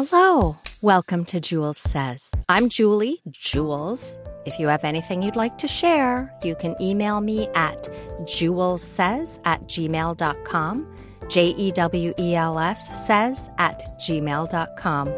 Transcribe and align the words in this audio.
Hello. 0.00 0.54
Welcome 0.80 1.24
to 1.24 1.40
Jewels 1.40 1.76
Says. 1.76 2.30
I'm 2.48 2.68
Julie, 2.68 3.20
Jules. 3.32 4.16
If 4.46 4.60
you 4.60 4.68
have 4.68 4.84
anything 4.84 5.24
you'd 5.24 5.34
like 5.34 5.58
to 5.58 5.66
share, 5.66 6.32
you 6.44 6.54
can 6.54 6.80
email 6.80 7.20
me 7.20 7.48
at 7.56 7.88
jewelsays 8.24 9.40
at 9.44 9.60
gmail.com. 9.62 10.86
J 11.28 11.48
E 11.48 11.72
W 11.72 12.14
E 12.16 12.36
L 12.36 12.60
S 12.60 13.06
says 13.08 13.50
at 13.58 13.98
gmail.com. 13.98 15.08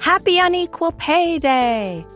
Happy 0.00 0.38
Unequal 0.38 0.92
Pay 0.92 1.40
Day! 1.40 2.06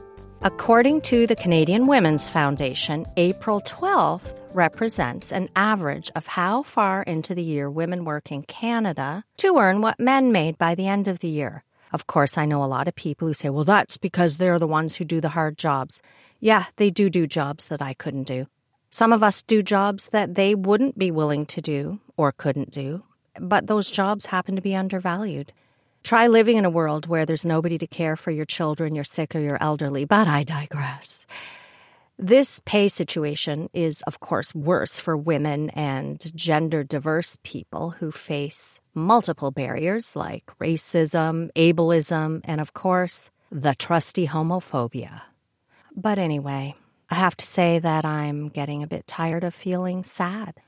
According 0.42 1.00
to 1.00 1.26
the 1.26 1.34
Canadian 1.34 1.88
Women's 1.88 2.28
Foundation, 2.28 3.04
April 3.16 3.60
12th 3.62 4.39
represents 4.54 5.32
an 5.32 5.48
average 5.54 6.10
of 6.14 6.26
how 6.26 6.62
far 6.62 7.02
into 7.02 7.34
the 7.34 7.42
year 7.42 7.70
women 7.70 8.04
work 8.04 8.30
in 8.30 8.42
Canada 8.42 9.24
to 9.38 9.56
earn 9.56 9.80
what 9.80 10.00
men 10.00 10.32
made 10.32 10.58
by 10.58 10.74
the 10.74 10.86
end 10.86 11.08
of 11.08 11.20
the 11.20 11.28
year. 11.28 11.64
Of 11.92 12.06
course, 12.06 12.38
I 12.38 12.44
know 12.44 12.62
a 12.62 12.66
lot 12.66 12.88
of 12.88 12.94
people 12.94 13.28
who 13.28 13.34
say, 13.34 13.48
well, 13.48 13.64
that's 13.64 13.98
because 13.98 14.36
they're 14.36 14.58
the 14.58 14.66
ones 14.66 14.96
who 14.96 15.04
do 15.04 15.20
the 15.20 15.30
hard 15.30 15.58
jobs. 15.58 16.02
Yeah, 16.38 16.66
they 16.76 16.90
do 16.90 17.10
do 17.10 17.26
jobs 17.26 17.68
that 17.68 17.82
I 17.82 17.94
couldn't 17.94 18.24
do. 18.24 18.46
Some 18.90 19.12
of 19.12 19.22
us 19.22 19.42
do 19.42 19.62
jobs 19.62 20.08
that 20.08 20.34
they 20.34 20.54
wouldn't 20.54 20.98
be 20.98 21.10
willing 21.10 21.46
to 21.46 21.60
do 21.60 22.00
or 22.16 22.32
couldn't 22.32 22.70
do, 22.70 23.04
but 23.40 23.66
those 23.66 23.90
jobs 23.90 24.26
happen 24.26 24.56
to 24.56 24.62
be 24.62 24.74
undervalued. 24.74 25.52
Try 26.02 26.26
living 26.26 26.56
in 26.56 26.64
a 26.64 26.70
world 26.70 27.06
where 27.06 27.26
there's 27.26 27.46
nobody 27.46 27.78
to 27.78 27.86
care 27.86 28.16
for 28.16 28.30
your 28.30 28.46
children, 28.46 28.94
you're 28.94 29.04
sick, 29.04 29.34
or 29.34 29.38
you're 29.38 29.62
elderly, 29.62 30.04
but 30.04 30.26
I 30.26 30.44
digress. 30.44 31.26
This 32.22 32.60
pay 32.66 32.88
situation 32.88 33.70
is, 33.72 34.02
of 34.02 34.20
course, 34.20 34.54
worse 34.54 35.00
for 35.00 35.16
women 35.16 35.70
and 35.70 36.20
gender 36.36 36.84
diverse 36.84 37.38
people 37.44 37.92
who 37.98 38.12
face 38.12 38.82
multiple 38.92 39.50
barriers 39.50 40.14
like 40.14 40.44
racism, 40.60 41.50
ableism, 41.54 42.42
and, 42.44 42.60
of 42.60 42.74
course, 42.74 43.30
the 43.50 43.74
trusty 43.74 44.26
homophobia. 44.26 45.22
But 45.96 46.18
anyway, 46.18 46.74
I 47.08 47.14
have 47.14 47.38
to 47.38 47.44
say 47.46 47.78
that 47.78 48.04
I'm 48.04 48.50
getting 48.50 48.82
a 48.82 48.86
bit 48.86 49.06
tired 49.06 49.42
of 49.42 49.54
feeling 49.54 50.02
sad. 50.02 50.60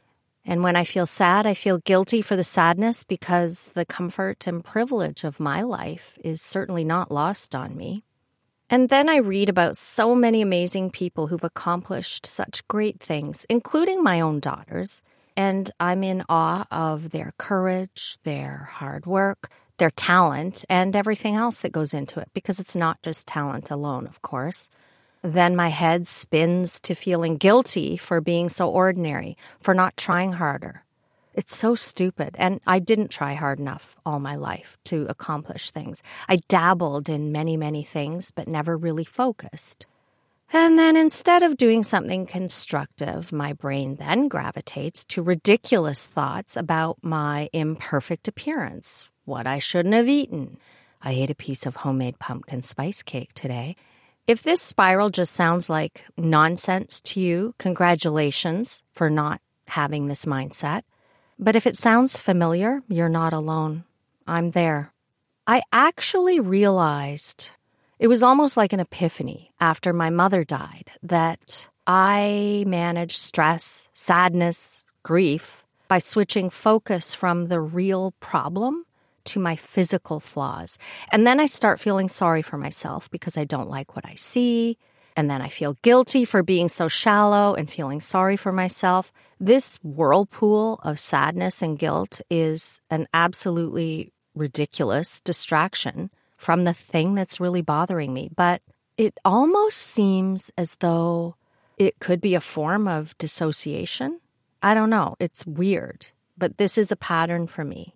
And 0.47 0.63
when 0.63 0.75
I 0.75 0.85
feel 0.85 1.05
sad, 1.05 1.47
I 1.47 1.53
feel 1.53 1.77
guilty 1.85 2.23
for 2.23 2.35
the 2.35 2.43
sadness 2.43 3.05
because 3.05 3.73
the 3.75 3.85
comfort 3.85 4.47
and 4.47 4.65
privilege 4.65 5.23
of 5.23 5.39
my 5.39 5.61
life 5.61 6.17
is 6.25 6.41
certainly 6.41 6.83
not 6.83 7.11
lost 7.11 7.55
on 7.55 7.77
me. 7.77 8.05
And 8.73 8.89
then 8.89 9.11
I 9.11 9.17
read 9.17 9.51
about 9.51 9.77
so 9.77 10.15
many 10.15 10.41
amazing 10.41 10.93
people 10.93 11.27
who've 11.27 11.45
accomplished 11.45 12.25
such 12.25 12.67
great 12.69 13.01
things, 13.01 13.45
including 13.51 14.03
my 14.03 14.23
own 14.23 14.41
daughters. 14.41 15.03
And 15.37 15.71
I'm 15.79 16.03
in 16.03 16.25
awe 16.27 16.65
of 16.71 17.11
their 17.11 17.35
courage, 17.37 18.17
their 18.25 18.71
hard 18.73 19.05
work, 19.05 19.51
their 19.77 19.91
talent, 19.91 20.65
and 20.71 20.97
everything 20.97 21.35
else 21.35 21.61
that 21.61 21.73
goes 21.73 21.93
into 21.93 22.19
it, 22.19 22.31
because 22.33 22.59
it's 22.59 22.75
not 22.75 23.03
just 23.03 23.27
talent 23.27 23.71
alone, 23.71 24.07
of 24.07 24.23
course. 24.23 24.71
Then 25.21 25.55
my 25.55 25.69
head 25.69 26.09
spins 26.09 26.81
to 26.81 26.95
feeling 26.95 27.37
guilty 27.37 27.99
for 27.99 28.23
being 28.23 28.49
so 28.49 28.71
ordinary, 28.71 29.37
for 29.61 29.75
not 29.75 29.99
trying 29.99 30.33
harder. 30.33 30.83
It's 31.35 31.57
so 31.57 31.75
stupid. 31.75 32.37
And 32.39 32.61
I 32.67 32.79
didn't 32.79 33.11
try 33.11 33.35
hard 33.35 33.59
enough 33.59 33.97
all 34.05 34.21
my 34.21 34.37
life 34.37 34.79
to 34.85 35.07
accomplish 35.09 35.71
things. 35.71 36.03
I 36.29 36.37
dabbled 36.49 37.09
in 37.09 37.33
many, 37.33 37.57
many 37.57 37.83
things, 37.83 38.31
but 38.31 38.49
never 38.49 38.77
really 38.77 39.05
focused. 39.05 39.87
And 40.53 40.79
then 40.79 40.97
instead 40.97 41.43
of 41.43 41.57
doing 41.57 41.83
something 41.83 42.27
constructive, 42.27 43.33
my 43.33 43.55
brain 43.55 43.97
then 43.97 44.29
gravitates 44.29 45.05
to 45.07 45.23
ridiculous 45.23 46.07
thoughts 46.07 46.57
about 46.57 46.99
my 47.03 47.49
imperfect 47.53 48.29
appearance, 48.29 49.09
what 49.25 49.47
I 49.47 49.59
shouldn't 49.59 49.95
have 49.95 50.09
eaten. 50.09 50.59
I 51.01 51.13
ate 51.13 51.31
a 51.31 51.35
piece 51.35 51.65
of 51.65 51.77
homemade 51.77 52.19
pumpkin 52.19 52.63
spice 52.63 53.03
cake 53.03 53.33
today 53.33 53.77
if 54.27 54.43
this 54.43 54.63
spiral 54.63 55.11
just 55.11 55.35
sounds 55.35 55.69
like 55.69 56.05
nonsense 56.17 57.01
to 57.03 57.21
you, 57.21 57.55
congratulations 57.59 58.85
for 58.93 59.11
not 59.11 59.41
having 59.67 60.07
this 60.07 60.27
mindset. 60.27 60.83
But 61.43 61.57
if 61.57 61.67
it 61.67 61.77
sounds 61.77 62.17
familiar, 62.17 62.83
you're 62.89 63.09
not 63.09 63.33
alone. 63.33 63.83
I'm 64.29 64.53
there. 64.53 64.93
I 65.45 65.63
actually 65.73 66.39
realized 66.39 67.51
it 67.99 68.07
was 68.07 68.23
almost 68.23 68.57
like 68.57 68.73
an 68.73 68.79
epiphany 68.79 69.53
after 69.59 69.93
my 69.93 70.09
mother 70.09 70.45
died 70.45 70.93
that 71.03 71.69
I 71.85 72.63
manage 72.69 73.17
stress, 73.17 73.89
sadness, 73.93 74.87
grief 75.03 75.65
by 75.89 75.99
switching 75.99 76.49
focus 76.49 77.13
from 77.13 77.49
the 77.49 77.61
real 77.61 78.13
problem 78.21 78.85
to 79.25 79.41
my 79.41 79.57
physical 79.57 80.21
flaws. 80.21 80.79
And 81.11 81.27
then 81.27 81.41
I 81.41 81.47
start 81.47 81.81
feeling 81.81 82.09
sorry 82.09 82.43
for 82.43 82.57
myself 82.57 83.11
because 83.11 83.37
I 83.37 83.47
don't 83.47 83.69
like 83.69 83.97
what 83.97 84.07
I 84.07 84.15
see. 84.15 84.79
And 85.17 85.31
then 85.31 85.43
I 85.43 85.49
feel 85.49 85.77
guilty 85.83 86.25
for 86.25 86.43
being 86.43 86.69
so 86.69 86.89
shallow 86.89 87.55
and 87.55 87.71
feeling 87.71 88.01
sorry 88.01 88.37
for 88.37 88.53
myself. 88.53 89.13
This 89.39 89.79
whirlpool 89.83 90.81
of 90.83 90.99
sadness 90.99 91.63
and 91.63 91.79
guilt 91.79 92.21
is 92.31 92.81
an 92.91 93.07
absolutely 93.13 94.13
ridiculous 94.35 95.21
distraction 95.21 96.11
from 96.37 96.65
the 96.65 96.75
thing 96.75 97.15
that's 97.15 97.41
really 97.41 97.63
bothering 97.63 98.13
me. 98.13 98.31
But 98.35 98.63
it 98.97 99.19
almost 99.25 99.79
seems 99.79 100.51
as 100.57 100.77
though 100.77 101.37
it 101.77 101.99
could 102.01 102.21
be 102.21 102.35
a 102.35 102.41
form 102.41 102.89
of 102.89 103.17
dissociation. 103.19 104.21
I 104.63 104.75
don't 104.75 104.91
know. 104.91 105.17
It's 105.19 105.47
weird, 105.47 106.09
but 106.39 106.57
this 106.57 106.79
is 106.79 106.93
a 106.93 106.97
pattern 106.97 107.47
for 107.47 107.65
me. 107.65 107.95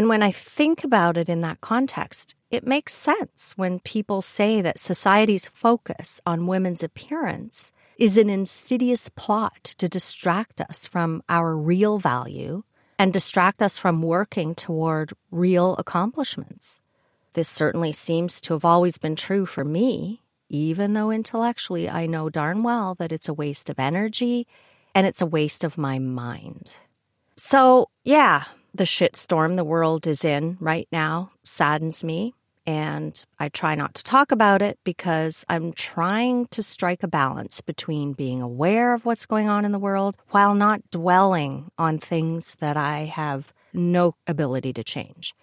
And 0.00 0.08
when 0.08 0.22
I 0.22 0.30
think 0.30 0.82
about 0.82 1.18
it 1.18 1.28
in 1.28 1.42
that 1.42 1.60
context, 1.60 2.34
it 2.50 2.66
makes 2.66 2.94
sense 2.94 3.52
when 3.56 3.80
people 3.80 4.22
say 4.22 4.62
that 4.62 4.78
society's 4.78 5.48
focus 5.48 6.22
on 6.24 6.46
women's 6.46 6.82
appearance 6.82 7.70
is 7.98 8.16
an 8.16 8.30
insidious 8.30 9.10
plot 9.10 9.62
to 9.76 9.90
distract 9.90 10.58
us 10.58 10.86
from 10.86 11.22
our 11.28 11.54
real 11.54 11.98
value 11.98 12.62
and 12.98 13.12
distract 13.12 13.60
us 13.60 13.76
from 13.76 14.00
working 14.00 14.54
toward 14.54 15.12
real 15.30 15.76
accomplishments. 15.76 16.80
This 17.34 17.50
certainly 17.50 17.92
seems 17.92 18.40
to 18.40 18.54
have 18.54 18.64
always 18.64 18.96
been 18.96 19.16
true 19.16 19.44
for 19.44 19.66
me, 19.66 20.22
even 20.48 20.94
though 20.94 21.10
intellectually 21.10 21.90
I 21.90 22.06
know 22.06 22.30
darn 22.30 22.62
well 22.62 22.94
that 22.94 23.12
it's 23.12 23.28
a 23.28 23.34
waste 23.34 23.68
of 23.68 23.78
energy 23.78 24.46
and 24.94 25.06
it's 25.06 25.20
a 25.20 25.26
waste 25.26 25.62
of 25.62 25.76
my 25.76 25.98
mind. 25.98 26.72
So, 27.36 27.90
yeah, 28.02 28.44
the 28.80 28.86
shitstorm 28.86 29.56
the 29.56 29.62
world 29.62 30.06
is 30.06 30.24
in 30.24 30.56
right 30.58 30.88
now 30.90 31.30
saddens 31.44 32.02
me. 32.02 32.32
And 32.66 33.22
I 33.38 33.50
try 33.50 33.74
not 33.74 33.94
to 33.96 34.02
talk 34.02 34.32
about 34.32 34.62
it 34.62 34.78
because 34.84 35.44
I'm 35.50 35.74
trying 35.74 36.46
to 36.46 36.62
strike 36.62 37.02
a 37.02 37.08
balance 37.08 37.60
between 37.60 38.14
being 38.14 38.40
aware 38.40 38.94
of 38.94 39.04
what's 39.04 39.26
going 39.26 39.50
on 39.50 39.66
in 39.66 39.72
the 39.72 39.78
world 39.78 40.16
while 40.30 40.54
not 40.54 40.80
dwelling 40.90 41.70
on 41.76 41.98
things 41.98 42.56
that 42.60 42.78
I 42.78 43.00
have 43.00 43.52
no 43.74 44.14
ability 44.26 44.72
to 44.72 44.82
change. 44.82 45.34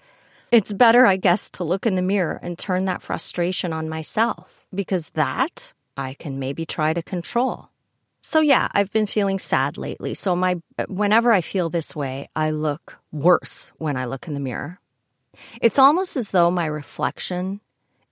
It's 0.51 0.74
better, 0.74 1.06
I 1.06 1.18
guess, 1.18 1.51
to 1.51 1.63
look 1.63 1.86
in 1.86 1.94
the 1.94 2.01
mirror 2.01 2.40
and 2.42 2.57
turn 2.57 2.86
that 2.86 3.04
frustration 3.04 3.72
on 3.72 3.88
myself 3.88 4.66
because 4.74 5.10
that 5.10 5.74
I 5.95 6.16
can 6.16 6.40
maybe 6.40 6.66
try 6.66 6.92
to 6.92 7.04
control. 7.04 7.69
So 8.28 8.42
yeah, 8.42 8.68
I've 8.74 8.92
been 8.92 9.06
feeling 9.06 9.40
sad 9.40 9.78
lately. 9.78 10.14
So 10.14 10.36
my 10.36 10.58
whenever 10.90 11.32
I 11.32 11.40
feel 11.40 11.70
this 11.70 11.96
way, 11.96 12.28
I 12.36 12.52
look 12.52 12.98
worse 13.10 13.72
when 13.78 13.96
I 13.96 14.04
look 14.04 14.28
in 14.28 14.34
the 14.34 14.42
mirror. 14.42 14.82
It's 15.62 15.80
almost 15.80 16.18
as 16.18 16.32
though 16.32 16.52
my 16.52 16.66
reflection 16.66 17.62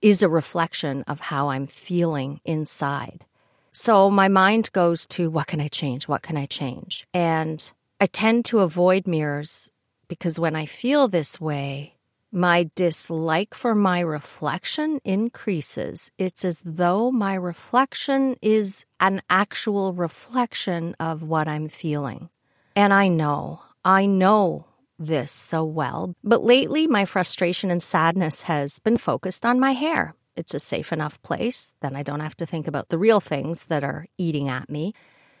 is 0.00 0.22
a 0.22 0.28
reflection 0.30 1.04
of 1.06 1.20
how 1.20 1.50
I'm 1.50 1.66
feeling 1.66 2.40
inside. 2.46 3.26
So 3.72 4.10
my 4.10 4.28
mind 4.28 4.72
goes 4.72 5.04
to 5.08 5.28
what 5.28 5.48
can 5.48 5.60
I 5.60 5.68
change? 5.68 6.08
What 6.08 6.22
can 6.22 6.38
I 6.38 6.46
change? 6.46 7.06
And 7.12 7.70
I 8.00 8.06
tend 8.06 8.46
to 8.46 8.60
avoid 8.60 9.06
mirrors 9.06 9.70
because 10.08 10.40
when 10.40 10.56
I 10.56 10.64
feel 10.64 11.08
this 11.08 11.38
way, 11.38 11.95
my 12.36 12.68
dislike 12.74 13.54
for 13.54 13.74
my 13.74 13.98
reflection 13.98 15.00
increases. 15.04 16.12
It's 16.18 16.44
as 16.44 16.60
though 16.60 17.10
my 17.10 17.34
reflection 17.34 18.36
is 18.42 18.84
an 19.00 19.22
actual 19.30 19.94
reflection 19.94 20.94
of 21.00 21.22
what 21.22 21.48
I'm 21.48 21.68
feeling. 21.68 22.28
And 22.76 22.92
I 22.92 23.08
know 23.08 23.62
I 23.86 24.04
know 24.04 24.66
this 24.98 25.32
so 25.32 25.64
well, 25.64 26.14
but 26.22 26.42
lately 26.42 26.86
my 26.86 27.06
frustration 27.06 27.70
and 27.70 27.82
sadness 27.82 28.42
has 28.42 28.80
been 28.80 28.98
focused 28.98 29.46
on 29.46 29.58
my 29.58 29.72
hair. 29.72 30.14
It's 30.36 30.52
a 30.52 30.60
safe 30.60 30.92
enough 30.92 31.22
place, 31.22 31.74
then 31.80 31.96
I 31.96 32.02
don't 32.02 32.20
have 32.20 32.36
to 32.38 32.46
think 32.46 32.68
about 32.68 32.90
the 32.90 32.98
real 32.98 33.20
things 33.20 33.66
that 33.66 33.82
are 33.82 34.06
eating 34.18 34.48
at 34.48 34.68
me. 34.68 34.92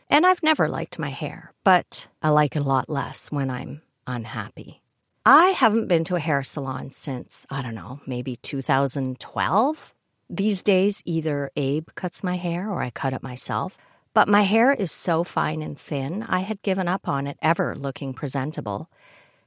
And 0.08 0.24
I've 0.24 0.42
never 0.42 0.68
liked 0.68 0.98
my 0.98 1.10
hair, 1.10 1.52
but 1.62 2.08
I 2.22 2.30
like 2.30 2.56
it 2.56 2.60
a 2.60 2.62
lot 2.62 2.88
less 2.88 3.30
when 3.30 3.50
I'm 3.50 3.82
unhappy. 4.06 4.80
I 5.28 5.46
haven't 5.46 5.88
been 5.88 6.04
to 6.04 6.14
a 6.14 6.20
hair 6.20 6.44
salon 6.44 6.92
since, 6.92 7.46
I 7.50 7.60
don't 7.60 7.74
know, 7.74 7.98
maybe 8.06 8.36
2012. 8.36 9.92
These 10.30 10.62
days, 10.62 11.02
either 11.04 11.50
Abe 11.56 11.88
cuts 11.96 12.22
my 12.22 12.36
hair 12.36 12.70
or 12.70 12.80
I 12.80 12.90
cut 12.90 13.12
it 13.12 13.24
myself. 13.24 13.76
But 14.14 14.28
my 14.28 14.42
hair 14.42 14.72
is 14.72 14.92
so 14.92 15.24
fine 15.24 15.62
and 15.62 15.76
thin, 15.76 16.22
I 16.22 16.40
had 16.40 16.62
given 16.62 16.86
up 16.86 17.08
on 17.08 17.26
it 17.26 17.38
ever 17.42 17.74
looking 17.74 18.14
presentable. 18.14 18.88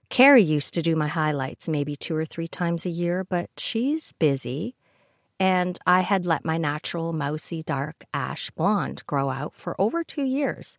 Carrie 0.10 0.44
used 0.44 0.74
to 0.74 0.82
do 0.82 0.98
my 0.98 1.08
highlights 1.08 1.70
maybe 1.70 1.96
two 1.96 2.14
or 2.14 2.26
three 2.26 2.50
times 2.50 2.86
a 2.86 2.90
year, 2.90 3.24
but 3.24 3.50
she's 3.56 4.12
busy. 4.20 4.76
And 5.40 5.80
I 5.88 6.02
had 6.02 6.26
let 6.26 6.44
my 6.44 6.58
natural 6.58 7.14
mousy 7.14 7.64
dark 7.64 8.04
ash 8.14 8.50
blonde 8.50 9.04
grow 9.08 9.30
out 9.30 9.56
for 9.56 9.80
over 9.80 10.04
two 10.04 10.26
years. 10.26 10.78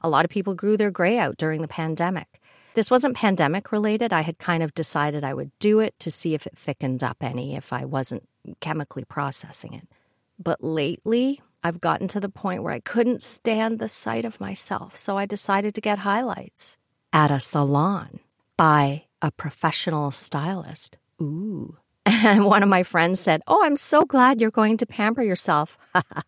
A 0.00 0.08
lot 0.08 0.24
of 0.24 0.30
people 0.30 0.54
grew 0.54 0.78
their 0.78 0.90
gray 0.90 1.18
out 1.18 1.36
during 1.36 1.60
the 1.60 1.68
pandemic. 1.68 2.37
This 2.78 2.92
wasn't 2.92 3.16
pandemic 3.16 3.72
related. 3.72 4.12
I 4.12 4.20
had 4.20 4.38
kind 4.38 4.62
of 4.62 4.72
decided 4.72 5.24
I 5.24 5.34
would 5.34 5.50
do 5.58 5.80
it 5.80 5.98
to 5.98 6.12
see 6.12 6.34
if 6.34 6.46
it 6.46 6.56
thickened 6.56 7.02
up 7.02 7.16
any 7.20 7.56
if 7.56 7.72
I 7.72 7.84
wasn't 7.84 8.28
chemically 8.60 9.02
processing 9.02 9.74
it. 9.74 9.88
But 10.38 10.62
lately, 10.62 11.42
I've 11.64 11.80
gotten 11.80 12.06
to 12.06 12.20
the 12.20 12.28
point 12.28 12.62
where 12.62 12.72
I 12.72 12.78
couldn't 12.78 13.20
stand 13.20 13.80
the 13.80 13.88
sight 13.88 14.24
of 14.24 14.40
myself, 14.40 14.96
so 14.96 15.18
I 15.18 15.26
decided 15.26 15.74
to 15.74 15.80
get 15.80 15.98
highlights 15.98 16.78
at 17.12 17.32
a 17.32 17.40
salon 17.40 18.20
by 18.56 19.06
a 19.20 19.32
professional 19.32 20.12
stylist. 20.12 20.98
Ooh. 21.20 21.76
And 22.06 22.44
one 22.44 22.62
of 22.62 22.68
my 22.68 22.84
friends 22.84 23.18
said, 23.18 23.42
Oh, 23.48 23.64
I'm 23.64 23.74
so 23.74 24.04
glad 24.04 24.40
you're 24.40 24.52
going 24.52 24.76
to 24.76 24.86
pamper 24.86 25.24
yourself. 25.24 25.76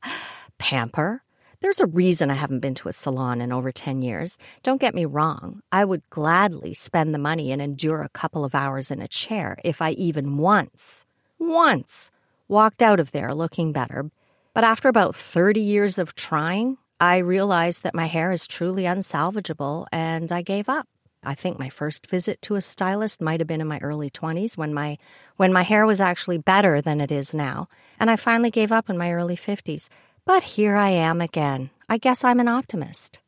pamper? 0.59 1.23
There's 1.63 1.81
a 1.81 1.87
reason 1.87 2.31
I 2.31 2.35
haven't 2.35 2.61
been 2.61 2.75
to 2.77 2.89
a 2.89 2.93
salon 2.93 3.43
in 3.43 3.53
over 3.53 3.71
10 3.71 4.01
years. 4.01 4.39
Don't 4.63 4.81
get 4.81 4.95
me 4.95 5.05
wrong. 5.05 5.61
I 5.71 5.85
would 5.85 6.09
gladly 6.09 6.73
spend 6.73 7.13
the 7.13 7.19
money 7.19 7.53
and 7.53 7.61
endure 7.61 8.01
a 8.01 8.09
couple 8.09 8.47
of 8.47 8.55
hours 8.55 8.91
in 8.91 9.03
a 9.03 9.09
chair 9.09 9.59
if 9.63 9.83
I 9.83 9.91
even 9.91 10.39
once, 10.39 11.05
once 11.39 12.11
walked 12.49 12.81
out 12.81 12.99
of 12.99 13.13
there 13.13 13.35
looking 13.35 13.73
better. 13.73 14.11
But 14.55 14.65
after 14.65 14.89
about 14.89 15.15
30 15.15 15.61
years 15.61 15.99
of 15.99 16.15
trying, 16.15 16.79
I 16.99 17.19
realized 17.19 17.83
that 17.83 17.95
my 17.95 18.07
hair 18.07 18.33
is 18.33 18.47
truly 18.47 18.85
unsalvageable 18.85 19.87
and 19.93 20.33
I 20.33 20.41
gave 20.41 20.67
up. 20.67 20.89
I 21.23 21.35
think 21.35 21.59
my 21.59 21.69
first 21.69 22.07
visit 22.07 22.41
to 22.43 22.55
a 22.55 22.63
stylist 22.63 23.21
might 23.21 23.41
have 23.41 23.47
been 23.47 23.61
in 23.61 23.69
my 23.69 23.79
early 23.81 24.09
20s 24.09 24.57
when 24.57 24.73
my 24.73 24.97
when 25.37 25.53
my 25.53 25.63
hair 25.63 25.85
was 25.85 26.01
actually 26.01 26.39
better 26.39 26.81
than 26.81 27.01
it 27.01 27.13
is 27.13 27.35
now, 27.35 27.69
and 27.99 28.11
I 28.11 28.17
finally 28.17 28.51
gave 28.51 28.73
up 28.73 28.89
in 28.89 28.97
my 28.97 29.13
early 29.13 29.37
50s. 29.37 29.91
But 30.31 30.45
here 30.45 30.77
I 30.77 30.91
am 30.91 31.21
again. 31.21 31.71
I 31.89 31.99
guess 31.99 32.23
I'm 32.23 32.39
an 32.39 32.47
optimist. 32.47 33.19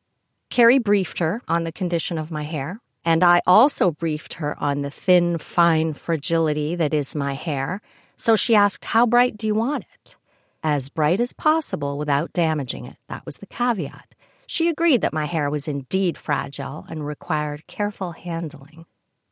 Carrie 0.49 0.79
briefed 0.79 1.19
her 1.19 1.41
on 1.49 1.65
the 1.65 1.73
condition 1.73 2.17
of 2.17 2.31
my 2.31 2.43
hair, 2.43 2.79
and 3.03 3.25
I 3.25 3.41
also 3.45 3.91
briefed 3.91 4.35
her 4.35 4.57
on 4.57 4.83
the 4.83 4.89
thin, 4.89 5.37
fine 5.37 5.95
fragility 5.95 6.75
that 6.75 6.93
is 6.93 7.13
my 7.13 7.33
hair. 7.33 7.81
So 8.15 8.37
she 8.37 8.55
asked, 8.55 8.85
How 8.85 9.05
bright 9.05 9.35
do 9.35 9.47
you 9.47 9.53
want 9.53 9.83
it? 9.93 10.15
As 10.63 10.89
bright 10.89 11.19
as 11.19 11.33
possible 11.33 11.97
without 11.97 12.31
damaging 12.31 12.85
it. 12.85 12.95
That 13.09 13.25
was 13.25 13.35
the 13.35 13.47
caveat. 13.47 14.15
She 14.47 14.69
agreed 14.69 15.01
that 15.01 15.11
my 15.11 15.25
hair 15.25 15.49
was 15.49 15.67
indeed 15.67 16.17
fragile 16.17 16.85
and 16.87 17.05
required 17.05 17.67
careful 17.67 18.13
handling. 18.13 18.85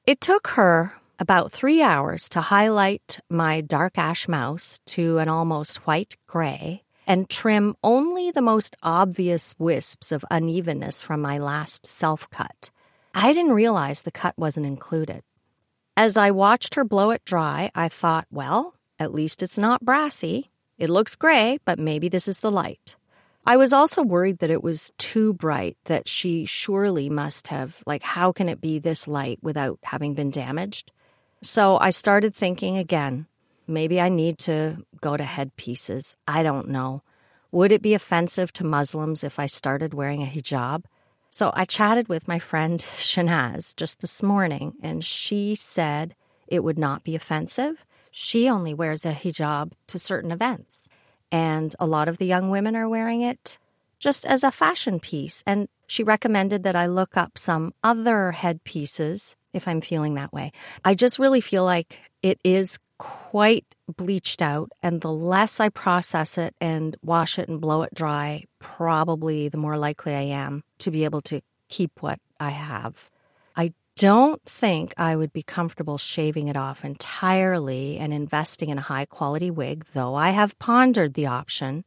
It 0.05 0.19
took 0.19 0.47
her 0.59 0.95
about 1.19 1.53
three 1.53 1.81
hours 1.81 2.27
to 2.31 2.41
highlight 2.41 3.21
my 3.29 3.61
dark 3.61 3.97
ash 3.97 4.27
mouse 4.27 4.81
to 4.87 5.19
an 5.19 5.29
almost 5.29 5.87
white 5.87 6.17
gray 6.27 6.83
and 7.11 7.29
trim 7.29 7.75
only 7.83 8.31
the 8.31 8.41
most 8.41 8.77
obvious 8.81 9.53
wisps 9.59 10.13
of 10.13 10.23
unevenness 10.31 11.03
from 11.03 11.19
my 11.19 11.37
last 11.37 11.85
self 11.85 12.29
cut. 12.29 12.71
I 13.13 13.33
didn't 13.33 13.51
realize 13.51 14.03
the 14.03 14.11
cut 14.11 14.33
wasn't 14.37 14.65
included. 14.65 15.21
As 15.97 16.15
I 16.15 16.31
watched 16.31 16.75
her 16.75 16.85
blow 16.85 17.09
it 17.09 17.25
dry, 17.25 17.69
I 17.75 17.89
thought, 17.89 18.27
well, 18.31 18.75
at 18.97 19.13
least 19.13 19.43
it's 19.43 19.57
not 19.57 19.83
brassy. 19.83 20.51
It 20.77 20.89
looks 20.89 21.17
gray, 21.17 21.59
but 21.65 21.77
maybe 21.77 22.07
this 22.07 22.29
is 22.29 22.39
the 22.39 22.49
light. 22.49 22.95
I 23.45 23.57
was 23.57 23.73
also 23.73 24.03
worried 24.03 24.37
that 24.39 24.49
it 24.49 24.63
was 24.63 24.93
too 24.97 25.33
bright, 25.33 25.75
that 25.85 26.07
she 26.07 26.45
surely 26.45 27.09
must 27.09 27.47
have, 27.47 27.83
like, 27.85 28.03
how 28.03 28.31
can 28.31 28.47
it 28.47 28.61
be 28.61 28.79
this 28.79 29.05
light 29.05 29.39
without 29.41 29.79
having 29.83 30.13
been 30.13 30.31
damaged? 30.31 30.93
So 31.43 31.77
I 31.77 31.89
started 31.89 32.33
thinking 32.33 32.77
again 32.77 33.27
maybe 33.71 33.99
I 33.99 34.09
need 34.09 34.37
to 34.39 34.85
go 34.99 35.17
to 35.17 35.23
headpieces. 35.23 36.15
I 36.27 36.43
don't 36.43 36.69
know. 36.69 37.01
Would 37.51 37.71
it 37.71 37.81
be 37.81 37.93
offensive 37.93 38.53
to 38.53 38.63
Muslims 38.63 39.23
if 39.23 39.39
I 39.39 39.45
started 39.45 39.93
wearing 39.93 40.21
a 40.21 40.25
hijab? 40.25 40.83
So 41.29 41.51
I 41.55 41.65
chatted 41.65 42.07
with 42.07 42.27
my 42.27 42.39
friend 42.39 42.79
Shanaz 42.97 43.75
just 43.75 44.01
this 44.01 44.21
morning, 44.21 44.73
and 44.81 45.03
she 45.03 45.55
said 45.55 46.15
it 46.47 46.63
would 46.63 46.77
not 46.77 47.03
be 47.03 47.15
offensive. 47.15 47.85
She 48.11 48.49
only 48.49 48.73
wears 48.73 49.05
a 49.05 49.13
hijab 49.13 49.71
to 49.87 49.97
certain 49.97 50.31
events. 50.31 50.89
And 51.31 51.73
a 51.79 51.85
lot 51.85 52.09
of 52.09 52.17
the 52.17 52.25
young 52.25 52.49
women 52.49 52.75
are 52.75 52.89
wearing 52.89 53.21
it 53.21 53.57
just 53.99 54.25
as 54.25 54.43
a 54.43 54.51
fashion 54.51 54.99
piece. 54.99 55.43
And 55.47 55.69
she 55.87 56.03
recommended 56.03 56.63
that 56.63 56.75
I 56.75 56.87
look 56.87 57.15
up 57.15 57.37
some 57.37 57.73
other 57.83 58.31
headpieces 58.31 59.37
if 59.53 59.67
I'm 59.67 59.81
feeling 59.81 60.15
that 60.15 60.33
way. 60.33 60.51
I 60.83 60.95
just 60.95 61.19
really 61.19 61.41
feel 61.41 61.63
like 61.63 61.99
it 62.21 62.39
is 62.43 62.79
quite 63.01 63.65
bleached 63.97 64.43
out, 64.43 64.71
and 64.83 65.01
the 65.01 65.11
less 65.11 65.59
I 65.59 65.69
process 65.69 66.37
it 66.37 66.53
and 66.61 66.95
wash 67.01 67.39
it 67.39 67.49
and 67.49 67.59
blow 67.59 67.81
it 67.81 67.95
dry, 67.95 68.45
probably 68.59 69.49
the 69.49 69.57
more 69.57 69.75
likely 69.75 70.13
I 70.13 70.21
am 70.21 70.63
to 70.79 70.91
be 70.91 71.03
able 71.03 71.21
to 71.21 71.41
keep 71.67 72.03
what 72.03 72.19
I 72.39 72.51
have. 72.51 73.09
I 73.55 73.73
don't 73.95 74.43
think 74.45 74.93
I 74.97 75.15
would 75.15 75.33
be 75.33 75.41
comfortable 75.41 75.97
shaving 75.97 76.47
it 76.47 76.55
off 76.55 76.85
entirely 76.85 77.97
and 77.97 78.13
investing 78.13 78.69
in 78.69 78.77
a 78.77 78.81
high 78.93 79.05
quality 79.05 79.49
wig, 79.49 79.85
though 79.93 80.13
I 80.13 80.29
have 80.29 80.59
pondered 80.59 81.15
the 81.15 81.25
option. 81.25 81.83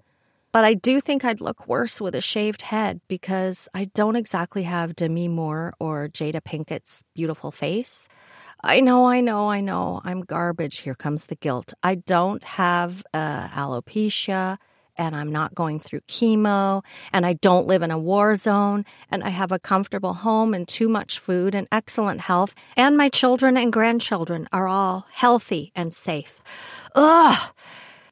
But 0.50 0.64
I 0.64 0.74
do 0.74 1.00
think 1.00 1.24
I'd 1.24 1.40
look 1.40 1.68
worse 1.68 2.00
with 2.00 2.16
a 2.16 2.20
shaved 2.20 2.62
head 2.62 3.00
because 3.06 3.68
I 3.72 3.84
don't 3.94 4.16
exactly 4.16 4.64
have 4.64 4.96
Demi 4.96 5.28
Moore 5.28 5.74
or 5.78 6.08
Jada 6.08 6.42
Pinkett's 6.42 7.04
beautiful 7.14 7.52
face. 7.52 8.08
I 8.66 8.80
know, 8.80 9.04
I 9.04 9.20
know, 9.20 9.50
I 9.50 9.60
know. 9.60 10.00
I'm 10.04 10.22
garbage. 10.22 10.78
Here 10.78 10.94
comes 10.94 11.26
the 11.26 11.36
guilt. 11.36 11.74
I 11.82 11.96
don't 11.96 12.42
have 12.42 13.04
uh, 13.12 13.48
alopecia 13.48 14.56
and 14.96 15.14
I'm 15.14 15.30
not 15.30 15.54
going 15.54 15.80
through 15.80 16.00
chemo, 16.02 16.84
and 17.12 17.26
I 17.26 17.32
don't 17.32 17.66
live 17.66 17.82
in 17.82 17.90
a 17.90 17.98
war 17.98 18.36
zone, 18.36 18.84
and 19.10 19.24
I 19.24 19.30
have 19.30 19.50
a 19.50 19.58
comfortable 19.58 20.14
home 20.14 20.54
and 20.54 20.68
too 20.68 20.88
much 20.88 21.18
food 21.18 21.52
and 21.52 21.66
excellent 21.72 22.20
health, 22.20 22.54
and 22.76 22.96
my 22.96 23.08
children 23.08 23.56
and 23.56 23.72
grandchildren 23.72 24.48
are 24.52 24.68
all 24.68 25.06
healthy 25.10 25.72
and 25.74 25.92
safe. 25.92 26.40
Ugh! 26.94 27.50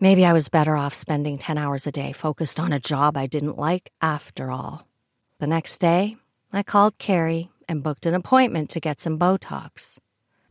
Maybe 0.00 0.25
I 0.25 0.32
was 0.32 0.49
better 0.49 0.76
off 0.76 0.92
spending 0.92 1.38
10 1.38 1.56
hours 1.56 1.87
a 1.87 1.92
day 1.92 2.11
focused 2.11 2.59
on 2.59 2.73
a 2.73 2.80
job 2.80 3.16
I 3.16 3.28
didn't 3.28 3.56
like 3.59 3.92
after 4.00 4.50
all. 4.50 4.88
The 5.38 5.47
next 5.47 5.78
day, 5.78 6.16
I 6.52 6.64
called 6.64 6.99
Carrie 6.99 7.50
and 7.68 7.85
booked 7.85 8.06
an 8.06 8.14
appointment 8.14 8.71
to 8.71 8.80
get 8.80 9.00
some 9.00 9.21
Botox. 9.21 9.99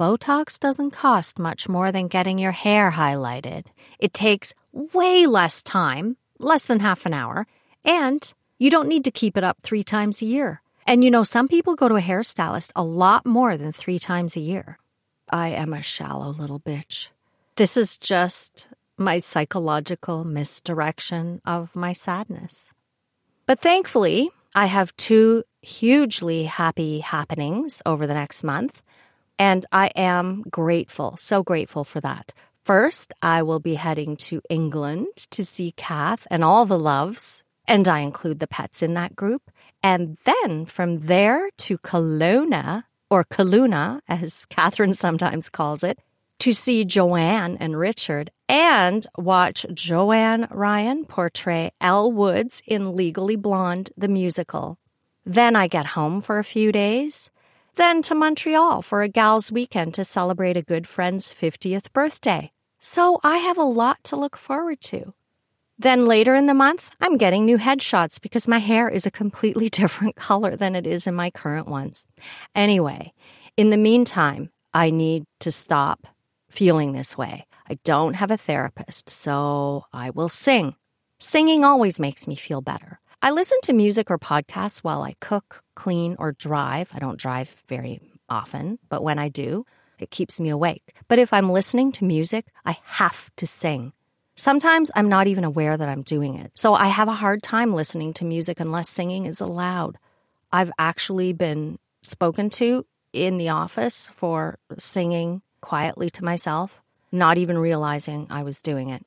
Botox 0.02 0.60
doesn't 0.60 0.98
cost 0.98 1.38
much 1.38 1.70
more 1.70 1.92
than 1.92 2.08
getting 2.08 2.40
your 2.40 2.54
hair 2.54 2.90
highlighted. 2.90 3.68
It 4.00 4.16
takes 4.16 4.56
way 4.74 5.28
less 5.28 5.62
time 5.62 6.18
less 6.40 6.66
than 6.66 6.80
half 6.80 7.06
an 7.06 7.14
hour, 7.14 7.46
and 7.86 8.34
you 8.58 8.72
don't 8.72 8.88
need 8.88 9.04
to 9.04 9.12
keep 9.12 9.38
it 9.38 9.44
up 9.44 9.58
three 9.62 9.84
times 9.84 10.24
a 10.24 10.26
year. 10.26 10.64
And 10.88 11.04
you 11.04 11.12
know, 11.12 11.24
some 11.24 11.48
people 11.48 11.76
go 11.76 11.88
to 11.88 11.98
a 11.98 12.02
hairstylist 12.02 12.72
a 12.76 12.82
lot 12.84 13.28
more 13.28 13.58
than 13.58 13.72
three 13.72 14.00
times 14.00 14.36
a 14.36 14.40
year. 14.40 14.80
I 15.30 15.50
am 15.50 15.72
a 15.72 15.84
shallow 15.84 16.30
little 16.30 16.60
bitch. 16.60 17.10
This 17.56 17.78
is 17.78 18.00
just 18.00 18.68
my 18.98 19.20
psychological 19.20 20.24
misdirection 20.24 21.42
of 21.46 21.76
my 21.76 21.94
sadness. 21.94 22.74
But 23.46 23.60
thankfully, 23.60 24.32
I 24.56 24.66
have 24.66 24.98
two 24.98 25.44
hugely 25.62 26.46
happy 26.46 27.02
happenings 27.02 27.84
over 27.86 28.08
the 28.08 28.16
next 28.16 28.44
month, 28.44 28.82
and 29.42 29.66
I 29.72 29.88
am 29.96 30.44
grateful, 30.52 31.18
so 31.18 31.42
grateful 31.42 31.84
for 31.84 32.00
that. 32.02 32.32
First, 32.64 33.12
I 33.24 33.42
will 33.42 33.60
be 33.60 33.74
heading 33.74 34.16
to 34.28 34.40
England 34.52 35.08
to 35.32 35.44
see 35.44 35.72
Kath 35.72 36.28
and 36.30 36.44
all 36.44 36.68
the 36.68 36.78
loves, 36.78 37.44
and 37.68 37.88
I 37.88 38.02
include 38.02 38.38
the 38.38 38.46
pets 38.46 38.84
in 38.84 38.94
that 38.94 39.16
group. 39.16 39.50
And 39.82 40.20
then 40.26 40.68
from 40.68 41.00
there 41.08 41.50
to 41.58 41.80
Kelowna, 41.80 42.84
or 43.10 43.24
Kelowna, 43.24 44.02
as 44.08 44.46
Catherine 44.46 44.94
sometimes 44.94 45.50
calls 45.50 45.84
it, 45.84 45.98
to 46.38 46.54
see 46.54 46.86
Joanne 46.86 47.58
and 47.60 47.76
Richard 47.76 48.30
and 48.48 49.08
watch 49.18 49.66
Joanne 49.74 50.48
Ryan 50.52 51.04
portray 51.06 51.72
Elle 51.82 52.12
Woods 52.12 52.62
in 52.68 52.96
Legally 52.96 53.38
Blonde, 53.38 53.90
the 53.98 54.08
musical. 54.08 54.78
Then 55.26 55.56
I 55.56 55.66
get 55.66 55.98
home 55.98 56.22
for 56.22 56.38
a 56.38 56.44
few 56.44 56.72
days 56.72 57.32
then 57.76 58.02
to 58.04 58.16
Montreal 58.16 58.82
for 58.82 59.02
a 59.02 59.08
gal's 59.08 59.52
weekend 59.52 59.94
to 59.96 60.04
celebrate 60.04 60.58
a 60.58 60.62
good 60.62 60.88
friend's 60.88 61.34
50th 61.34 61.92
birthday. 61.94 62.52
So 62.80 63.20
I 63.24 63.38
have 63.38 63.58
a 63.58 63.64
lot 63.64 64.04
to 64.06 64.16
look 64.16 64.38
forward 64.38 64.82
to. 64.82 65.14
Then 65.78 66.06
later 66.06 66.36
in 66.36 66.46
the 66.46 66.54
month, 66.54 66.96
I'm 67.02 67.18
getting 67.18 67.44
new 67.44 67.58
headshots 67.58 68.22
because 68.22 68.48
my 68.48 68.60
hair 68.60 68.88
is 68.88 69.06
a 69.06 69.12
completely 69.12 69.68
different 69.82 70.16
color 70.16 70.56
than 70.56 70.76
it 70.76 70.86
is 70.86 71.08
in 71.08 71.16
my 71.16 71.32
current 71.32 71.68
ones. 71.68 72.06
Anyway, 72.54 73.14
in 73.58 73.72
the 73.72 73.78
meantime, 73.78 74.52
I 74.74 74.92
need 74.92 75.26
to 75.40 75.52
stop 75.52 76.08
feeling 76.50 76.94
this 76.94 77.18
way. 77.18 77.48
I 77.70 77.80
don't 77.84 78.14
have 78.14 78.32
a 78.32 78.38
therapist, 78.38 79.10
so 79.10 79.86
I 79.92 80.12
will 80.12 80.30
sing. 80.30 80.76
Singing 81.20 81.66
always 81.66 82.00
makes 82.00 82.28
me 82.28 82.36
feel 82.36 82.62
better. 82.62 83.01
I 83.24 83.30
listen 83.30 83.60
to 83.64 83.74
music 83.74 84.10
or 84.10 84.18
podcasts 84.18 84.80
while 84.80 85.04
I 85.04 85.14
cook, 85.20 85.62
clean, 85.76 86.16
or 86.18 86.32
drive. 86.32 86.90
I 86.92 86.98
don't 86.98 87.20
drive 87.20 87.50
very 87.68 88.02
often, 88.28 88.80
but 88.90 89.04
when 89.04 89.20
I 89.20 89.30
do, 89.30 89.64
it 90.00 90.10
keeps 90.10 90.42
me 90.42 90.50
awake. 90.50 90.96
But 91.08 91.20
if 91.20 91.32
I'm 91.32 91.48
listening 91.48 91.92
to 91.94 92.04
music, 92.04 92.48
I 92.66 92.80
have 92.84 93.30
to 93.36 93.46
sing. 93.46 93.94
Sometimes 94.36 94.90
I'm 94.96 95.08
not 95.08 95.28
even 95.28 95.44
aware 95.44 95.78
that 95.78 95.88
I'm 95.88 96.02
doing 96.02 96.36
it. 96.36 96.58
So 96.58 96.74
I 96.74 96.88
have 96.88 97.08
a 97.08 97.14
hard 97.14 97.44
time 97.44 97.76
listening 97.76 98.14
to 98.14 98.26
music 98.26 98.60
unless 98.60 98.90
singing 98.90 99.28
is 99.28 99.40
allowed. 99.40 100.00
I've 100.52 100.72
actually 100.80 101.32
been 101.32 101.78
spoken 102.02 102.50
to 102.52 102.88
in 103.14 103.38
the 103.38 103.50
office 103.50 104.10
for 104.16 104.58
singing 104.80 105.44
quietly 105.62 106.10
to 106.10 106.24
myself, 106.24 106.82
not 107.12 107.38
even 107.38 107.60
realizing 107.60 108.26
I 108.32 108.42
was 108.42 108.64
doing 108.64 108.90
it. 108.90 109.06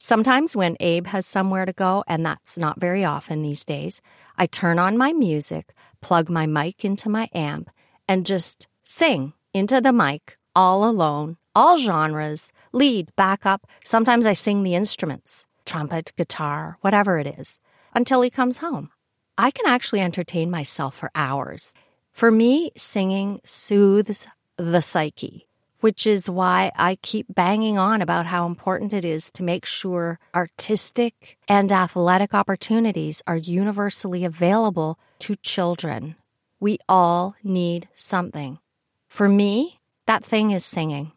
Sometimes 0.00 0.56
when 0.56 0.76
Abe 0.80 1.06
has 1.06 1.26
somewhere 1.26 1.66
to 1.66 1.72
go, 1.72 2.02
and 2.08 2.26
that's 2.26 2.58
not 2.58 2.80
very 2.80 3.04
often 3.04 3.42
these 3.42 3.64
days, 3.64 4.02
I 4.36 4.46
turn 4.46 4.78
on 4.80 4.98
my 4.98 5.12
music, 5.12 5.74
plug 6.00 6.28
my 6.28 6.46
mic 6.46 6.84
into 6.84 7.08
my 7.08 7.28
amp, 7.32 7.70
and 8.08 8.26
just 8.26 8.66
sing 8.82 9.34
into 9.54 9.80
the 9.80 9.92
mic 9.92 10.36
all 10.56 10.84
alone 10.84 11.36
all 11.54 11.76
genres, 11.76 12.52
lead, 12.72 13.10
backup. 13.16 13.66
Sometimes 13.84 14.26
I 14.26 14.32
sing 14.34 14.62
the 14.62 14.74
instruments, 14.74 15.46
trumpet, 15.64 16.12
guitar, 16.16 16.78
whatever 16.80 17.18
it 17.18 17.26
is, 17.26 17.58
until 17.94 18.22
he 18.22 18.30
comes 18.30 18.58
home. 18.58 18.90
I 19.36 19.50
can 19.50 19.66
actually 19.66 20.00
entertain 20.00 20.50
myself 20.50 20.96
for 20.96 21.10
hours. 21.14 21.74
For 22.12 22.30
me, 22.30 22.70
singing 22.76 23.40
soothes 23.44 24.28
the 24.56 24.82
psyche, 24.82 25.46
which 25.80 26.06
is 26.06 26.30
why 26.30 26.70
I 26.76 26.96
keep 27.02 27.26
banging 27.28 27.78
on 27.78 28.02
about 28.02 28.26
how 28.26 28.46
important 28.46 28.92
it 28.92 29.04
is 29.04 29.30
to 29.32 29.42
make 29.42 29.64
sure 29.64 30.18
artistic 30.34 31.38
and 31.48 31.72
athletic 31.72 32.34
opportunities 32.34 33.22
are 33.26 33.36
universally 33.36 34.24
available 34.24 34.98
to 35.20 35.36
children. 35.36 36.16
We 36.60 36.78
all 36.88 37.34
need 37.42 37.88
something. 37.94 38.58
For 39.08 39.28
me, 39.28 39.80
that 40.06 40.24
thing 40.24 40.50
is 40.50 40.64
singing. 40.64 41.12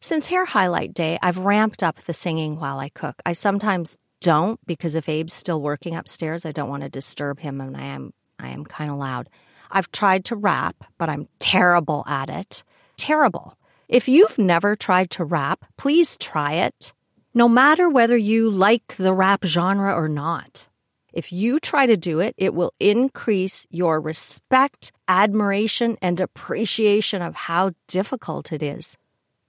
Since 0.00 0.28
Hair 0.28 0.46
Highlight 0.46 0.94
Day, 0.94 1.18
I've 1.22 1.38
ramped 1.38 1.82
up 1.82 2.00
the 2.00 2.14
singing 2.14 2.58
while 2.58 2.78
I 2.78 2.88
cook. 2.88 3.20
I 3.24 3.32
sometimes 3.32 3.98
don't 4.20 4.58
because 4.66 4.94
if 4.94 5.08
Abe's 5.08 5.32
still 5.32 5.60
working 5.60 5.94
upstairs, 5.94 6.44
I 6.44 6.52
don't 6.52 6.68
want 6.68 6.82
to 6.82 6.88
disturb 6.88 7.40
him 7.40 7.60
and 7.60 7.76
I 7.76 7.84
am 7.84 8.12
I 8.38 8.48
am 8.48 8.64
kind 8.64 8.90
of 8.90 8.96
loud. 8.96 9.28
I've 9.70 9.92
tried 9.92 10.24
to 10.26 10.36
rap, 10.36 10.84
but 10.98 11.08
I'm 11.08 11.28
terrible 11.38 12.04
at 12.06 12.30
it. 12.30 12.64
Terrible. 12.96 13.56
If 13.90 14.06
you've 14.06 14.38
never 14.38 14.76
tried 14.76 15.10
to 15.10 15.24
rap, 15.24 15.64
please 15.76 16.16
try 16.16 16.52
it. 16.52 16.92
No 17.34 17.48
matter 17.48 17.90
whether 17.90 18.16
you 18.16 18.48
like 18.48 18.94
the 18.94 19.12
rap 19.12 19.44
genre 19.44 19.92
or 19.92 20.08
not. 20.08 20.68
If 21.12 21.32
you 21.32 21.58
try 21.58 21.86
to 21.86 21.96
do 21.96 22.20
it, 22.20 22.36
it 22.38 22.54
will 22.54 22.72
increase 22.78 23.66
your 23.68 24.00
respect, 24.00 24.92
admiration, 25.08 25.98
and 26.00 26.20
appreciation 26.20 27.20
of 27.20 27.34
how 27.34 27.72
difficult 27.88 28.52
it 28.52 28.62
is. 28.62 28.96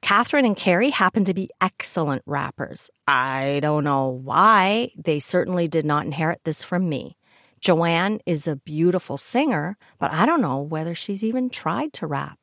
Catherine 0.01 0.45
and 0.45 0.57
Carrie 0.57 0.89
happen 0.89 1.23
to 1.25 1.35
be 1.35 1.51
excellent 1.61 2.23
rappers. 2.25 2.89
I 3.07 3.59
don't 3.61 3.83
know 3.83 4.07
why. 4.07 4.89
They 4.97 5.19
certainly 5.19 5.67
did 5.67 5.85
not 5.85 6.05
inherit 6.05 6.41
this 6.45 6.63
from 6.63 6.89
me. 6.89 7.15
Joanne 7.59 8.21
is 8.25 8.47
a 8.47 8.55
beautiful 8.55 9.17
singer, 9.17 9.77
but 9.99 10.09
I 10.09 10.25
don't 10.25 10.41
know 10.41 10.61
whether 10.61 10.95
she's 10.95 11.23
even 11.23 11.51
tried 11.51 11.93
to 11.93 12.07
rap. 12.07 12.40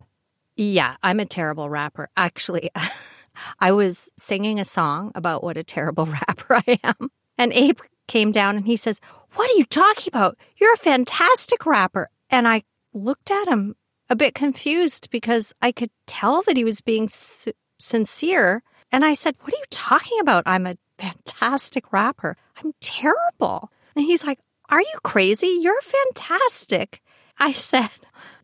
Yeah, 0.58 0.96
I'm 1.04 1.20
a 1.20 1.24
terrible 1.24 1.70
rapper. 1.70 2.10
Actually, 2.16 2.70
I 3.60 3.70
was 3.70 4.10
singing 4.18 4.58
a 4.58 4.64
song 4.64 5.12
about 5.14 5.44
what 5.44 5.56
a 5.56 5.62
terrible 5.62 6.06
rapper 6.28 6.56
I 6.66 6.80
am. 6.82 7.10
And 7.38 7.52
Abe 7.52 7.78
came 8.08 8.32
down 8.32 8.56
and 8.56 8.66
he 8.66 8.76
says, 8.76 9.00
What 9.34 9.48
are 9.48 9.54
you 9.54 9.64
talking 9.64 10.10
about? 10.10 10.36
You're 10.56 10.74
a 10.74 10.78
fantastic 10.78 11.64
rapper. 11.64 12.10
And 12.28 12.48
I 12.48 12.64
looked 12.92 13.30
at 13.30 13.46
him 13.46 13.76
a 14.10 14.16
bit 14.16 14.34
confused 14.34 15.10
because 15.12 15.54
I 15.62 15.70
could 15.70 15.90
tell 16.08 16.42
that 16.42 16.56
he 16.56 16.64
was 16.64 16.80
being 16.80 17.04
s- 17.04 17.46
sincere. 17.78 18.64
And 18.90 19.04
I 19.04 19.14
said, 19.14 19.36
What 19.42 19.54
are 19.54 19.58
you 19.58 19.64
talking 19.70 20.18
about? 20.20 20.42
I'm 20.44 20.66
a 20.66 20.76
fantastic 20.98 21.92
rapper. 21.92 22.36
I'm 22.56 22.72
terrible. 22.80 23.70
And 23.94 24.04
he's 24.04 24.26
like, 24.26 24.40
Are 24.70 24.80
you 24.80 24.98
crazy? 25.04 25.56
You're 25.60 25.80
fantastic. 25.80 27.00
I 27.38 27.52
said, 27.70 27.90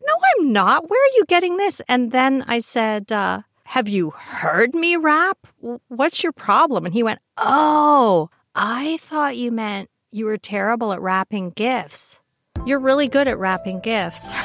No, 0.05 0.13
I'm 0.37 0.51
not. 0.53 0.89
Where 0.89 1.03
are 1.03 1.15
you 1.15 1.25
getting 1.27 1.57
this? 1.57 1.81
And 1.87 2.11
then 2.11 2.43
I 2.47 2.59
said, 2.59 3.11
uh, 3.11 3.41
Have 3.65 3.87
you 3.87 4.11
heard 4.11 4.75
me 4.75 4.95
rap? 4.95 5.47
What's 5.87 6.23
your 6.23 6.31
problem? 6.33 6.85
And 6.85 6.93
he 6.93 7.03
went, 7.03 7.19
Oh, 7.37 8.29
I 8.55 8.97
thought 9.01 9.37
you 9.37 9.51
meant 9.51 9.89
you 10.11 10.25
were 10.25 10.37
terrible 10.37 10.93
at 10.93 11.01
wrapping 11.01 11.51
gifts. 11.51 12.19
You're 12.65 12.79
really 12.79 13.07
good 13.07 13.27
at 13.27 13.37
wrapping 13.37 13.79
gifts. 13.81 14.31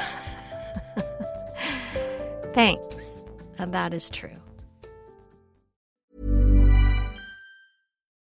Thanks. 2.52 3.22
And 3.58 3.72
that 3.74 3.94
is 3.94 4.10
true. 4.10 4.36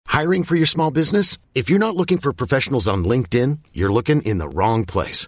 Hiring 0.08 0.46
for 0.46 0.56
your 0.56 0.66
small 0.66 0.92
business? 0.92 1.38
If 1.54 1.70
you're 1.70 1.78
not 1.78 1.98
looking 1.98 2.20
for 2.20 2.32
professionals 2.32 2.88
on 2.88 3.04
LinkedIn, 3.04 3.60
you're 3.74 3.92
looking 3.92 4.22
in 4.22 4.38
the 4.38 4.48
wrong 4.48 4.86
place. 4.86 5.28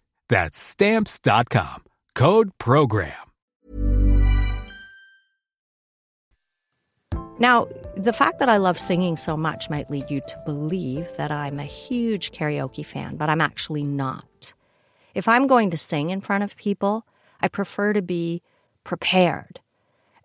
That's 0.31 0.57
stamps.com. 0.57 1.83
Code 2.15 2.51
program. 2.57 3.11
Now, 7.37 7.67
the 7.97 8.13
fact 8.13 8.39
that 8.39 8.47
I 8.47 8.55
love 8.55 8.79
singing 8.79 9.17
so 9.17 9.35
much 9.35 9.69
might 9.69 9.89
lead 9.89 10.09
you 10.09 10.21
to 10.21 10.43
believe 10.45 11.05
that 11.17 11.31
I'm 11.31 11.59
a 11.59 11.65
huge 11.65 12.31
karaoke 12.31 12.85
fan, 12.85 13.17
but 13.17 13.29
I'm 13.29 13.41
actually 13.41 13.83
not. 13.83 14.53
If 15.13 15.27
I'm 15.27 15.47
going 15.47 15.71
to 15.71 15.77
sing 15.77 16.11
in 16.11 16.21
front 16.21 16.45
of 16.45 16.55
people, 16.55 17.05
I 17.41 17.49
prefer 17.49 17.91
to 17.91 18.01
be 18.01 18.41
prepared. 18.85 19.59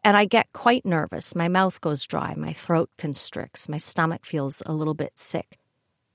And 0.04 0.16
I 0.16 0.24
get 0.24 0.52
quite 0.52 0.86
nervous. 0.86 1.34
My 1.34 1.48
mouth 1.48 1.80
goes 1.80 2.06
dry, 2.06 2.34
my 2.36 2.52
throat 2.52 2.90
constricts, 2.96 3.68
my 3.68 3.78
stomach 3.78 4.24
feels 4.24 4.62
a 4.66 4.72
little 4.72 4.94
bit 4.94 5.14
sick. 5.16 5.58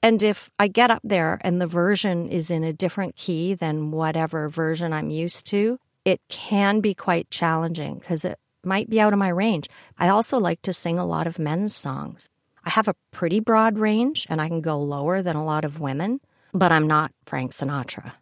And 0.03 0.23
if 0.23 0.49
I 0.57 0.67
get 0.67 0.89
up 0.89 1.01
there 1.03 1.39
and 1.41 1.61
the 1.61 1.67
version 1.67 2.27
is 2.27 2.49
in 2.49 2.63
a 2.63 2.73
different 2.73 3.15
key 3.15 3.53
than 3.53 3.91
whatever 3.91 4.49
version 4.49 4.93
I'm 4.93 5.09
used 5.11 5.45
to, 5.47 5.77
it 6.05 6.19
can 6.27 6.79
be 6.79 6.95
quite 6.95 7.29
challenging 7.29 7.99
because 7.99 8.25
it 8.25 8.39
might 8.63 8.89
be 8.89 8.99
out 8.99 9.13
of 9.13 9.19
my 9.19 9.29
range. 9.29 9.69
I 9.97 10.09
also 10.09 10.39
like 10.39 10.61
to 10.63 10.73
sing 10.73 10.97
a 10.97 11.05
lot 11.05 11.27
of 11.27 11.39
men's 11.39 11.75
songs. 11.75 12.29
I 12.65 12.71
have 12.71 12.87
a 12.87 12.95
pretty 13.11 13.39
broad 13.39 13.77
range 13.77 14.25
and 14.29 14.41
I 14.41 14.47
can 14.47 14.61
go 14.61 14.79
lower 14.79 15.21
than 15.21 15.35
a 15.35 15.45
lot 15.45 15.65
of 15.65 15.79
women, 15.79 16.19
but 16.53 16.71
I'm 16.71 16.87
not 16.87 17.11
Frank 17.25 17.51
Sinatra. 17.51 18.13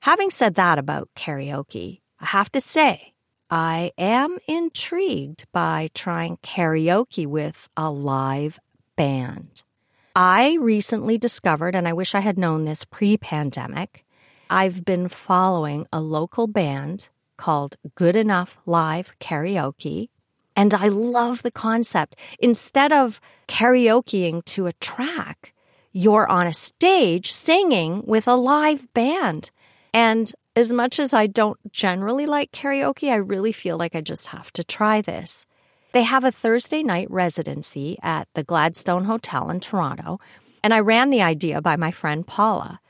Having 0.00 0.30
said 0.30 0.54
that 0.54 0.78
about 0.78 1.10
karaoke, 1.14 2.00
I 2.18 2.26
have 2.26 2.50
to 2.52 2.60
say, 2.60 3.12
I 3.50 3.92
am 3.98 4.38
intrigued 4.46 5.44
by 5.52 5.90
trying 5.94 6.38
karaoke 6.38 7.26
with 7.26 7.68
a 7.76 7.90
live 7.90 8.58
band. 8.96 9.64
I 10.14 10.56
recently 10.60 11.18
discovered, 11.18 11.76
and 11.76 11.86
I 11.86 11.92
wish 11.92 12.14
I 12.14 12.20
had 12.20 12.36
known 12.36 12.64
this 12.64 12.84
pre 12.84 13.16
pandemic, 13.16 14.04
I've 14.48 14.84
been 14.84 15.08
following 15.08 15.86
a 15.92 16.00
local 16.00 16.48
band 16.48 17.08
called 17.36 17.76
Good 17.94 18.16
Enough 18.16 18.58
Live 18.66 19.14
Karaoke. 19.20 20.08
And 20.56 20.74
I 20.74 20.88
love 20.88 21.42
the 21.42 21.52
concept. 21.52 22.16
Instead 22.40 22.92
of 22.92 23.20
karaokeing 23.46 24.44
to 24.46 24.66
a 24.66 24.72
track, 24.74 25.54
you're 25.92 26.28
on 26.28 26.48
a 26.48 26.52
stage 26.52 27.30
singing 27.30 28.02
with 28.04 28.26
a 28.26 28.34
live 28.34 28.92
band. 28.92 29.50
And 29.94 30.32
as 30.56 30.72
much 30.72 30.98
as 30.98 31.14
I 31.14 31.28
don't 31.28 31.58
generally 31.72 32.26
like 32.26 32.50
karaoke, 32.50 33.12
I 33.12 33.16
really 33.16 33.52
feel 33.52 33.76
like 33.76 33.94
I 33.94 34.00
just 34.00 34.26
have 34.28 34.52
to 34.54 34.64
try 34.64 35.00
this. 35.00 35.46
They 35.92 36.02
have 36.04 36.22
a 36.22 36.30
Thursday 36.30 36.84
night 36.84 37.10
residency 37.10 37.98
at 38.00 38.28
the 38.34 38.44
Gladstone 38.44 39.06
Hotel 39.06 39.50
in 39.50 39.58
Toronto, 39.58 40.20
and 40.62 40.72
I 40.72 40.78
ran 40.78 41.10
the 41.10 41.22
idea 41.22 41.60
by 41.60 41.74
my 41.74 41.90
friend 41.90 42.24
Paula. 42.24 42.80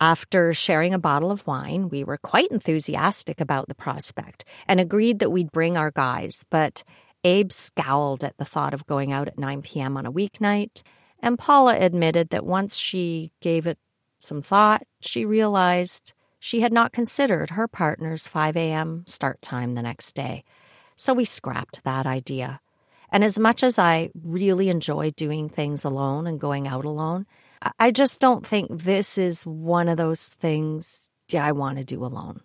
After 0.00 0.54
sharing 0.54 0.94
a 0.94 0.98
bottle 0.98 1.30
of 1.30 1.46
wine, 1.46 1.90
we 1.90 2.02
were 2.02 2.16
quite 2.16 2.50
enthusiastic 2.50 3.42
about 3.42 3.68
the 3.68 3.74
prospect 3.74 4.46
and 4.66 4.80
agreed 4.80 5.18
that 5.18 5.30
we'd 5.30 5.52
bring 5.52 5.76
our 5.76 5.90
guys, 5.90 6.46
but 6.48 6.82
Abe 7.24 7.52
scowled 7.52 8.24
at 8.24 8.38
the 8.38 8.46
thought 8.46 8.72
of 8.72 8.86
going 8.86 9.12
out 9.12 9.28
at 9.28 9.38
9 9.38 9.60
p.m. 9.60 9.98
on 9.98 10.06
a 10.06 10.12
weeknight, 10.12 10.82
and 11.20 11.38
Paula 11.38 11.76
admitted 11.78 12.30
that 12.30 12.46
once 12.46 12.78
she 12.78 13.32
gave 13.42 13.66
it 13.66 13.78
some 14.18 14.40
thought, 14.40 14.86
she 15.00 15.26
realized 15.26 16.14
she 16.38 16.62
had 16.62 16.72
not 16.72 16.92
considered 16.92 17.50
her 17.50 17.68
partner's 17.68 18.28
5 18.28 18.56
a.m. 18.56 19.04
start 19.06 19.42
time 19.42 19.74
the 19.74 19.82
next 19.82 20.14
day. 20.14 20.42
So 20.96 21.12
we 21.12 21.24
scrapped 21.24 21.84
that 21.84 22.06
idea. 22.06 22.60
And 23.10 23.22
as 23.22 23.38
much 23.38 23.62
as 23.62 23.78
I 23.78 24.10
really 24.22 24.68
enjoy 24.68 25.10
doing 25.10 25.48
things 25.48 25.84
alone 25.84 26.26
and 26.26 26.40
going 26.40 26.66
out 26.66 26.84
alone, 26.84 27.26
I 27.78 27.90
just 27.90 28.20
don't 28.20 28.46
think 28.46 28.68
this 28.70 29.16
is 29.18 29.44
one 29.44 29.88
of 29.88 29.96
those 29.96 30.28
things 30.28 31.08
I 31.34 31.52
want 31.52 31.78
to 31.78 31.84
do 31.84 32.04
alone. 32.04 32.40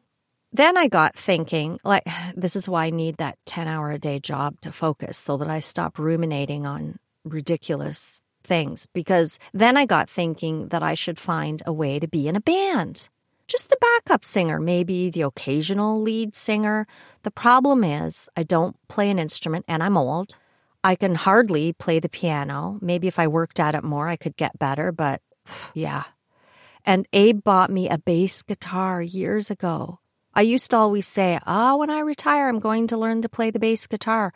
Then 0.54 0.78
I 0.78 0.88
got 0.88 1.16
thinking, 1.16 1.80
like, 1.84 2.04
this 2.36 2.56
is 2.56 2.68
why 2.68 2.86
I 2.86 2.90
need 2.90 3.18
that 3.18 3.38
10 3.46 3.68
hour 3.68 3.92
a 3.92 4.00
day 4.00 4.20
job 4.20 4.60
to 4.62 4.72
focus 4.72 5.18
so 5.18 5.38
that 5.38 5.50
I 5.50 5.60
stop 5.60 5.98
ruminating 5.98 6.66
on 6.66 7.00
ridiculous 7.24 8.22
things. 8.44 8.88
Because 8.94 9.40
then 9.54 9.78
I 9.78 9.86
got 9.86 10.10
thinking 10.10 10.70
that 10.70 10.84
I 10.84 10.96
should 10.96 11.20
find 11.20 11.62
a 11.66 11.74
way 11.74 12.00
to 12.00 12.08
be 12.08 12.28
in 12.28 12.36
a 12.36 12.42
band 12.42 13.10
just 13.52 13.72
a 13.72 13.78
backup 13.82 14.24
singer, 14.24 14.60
maybe 14.60 15.10
the 15.10 15.24
occasional 15.24 16.02
lead 16.02 16.36
singer. 16.36 16.88
The 17.24 17.32
problem 17.32 17.84
is, 17.84 18.30
I 18.38 18.44
don't 18.44 18.76
play 18.88 19.10
an 19.10 19.20
instrument 19.20 19.66
and 19.68 19.84
I'm 19.84 19.98
old. 19.98 20.38
I 20.84 20.96
can 20.96 21.16
hardly 21.16 21.74
play 21.74 22.00
the 22.00 22.10
piano. 22.10 22.80
Maybe 22.82 23.08
if 23.08 23.20
I 23.20 23.28
worked 23.28 23.60
at 23.60 23.76
it 23.76 23.84
more, 23.84 24.08
I 24.08 24.16
could 24.16 24.38
get 24.38 24.58
better, 24.58 24.92
but 24.92 25.22
yeah. 25.74 26.04
And 26.86 27.08
Abe 27.14 27.44
bought 27.44 27.70
me 27.70 27.90
a 27.90 27.98
bass 27.98 28.42
guitar 28.42 29.02
years 29.02 29.52
ago. 29.52 30.00
I 30.34 30.42
used 30.42 30.72
to 30.72 30.78
always 30.78 31.06
say, 31.06 31.38
oh, 31.46 31.78
when 31.78 31.90
I 31.90 32.00
retire, 32.00 32.48
I'm 32.48 32.60
going 32.60 32.88
to 32.88 32.98
learn 32.98 33.22
to 33.22 33.30
play 33.30 33.52
the 33.52 33.60
bass 33.60 33.86
guitar. 33.86 34.34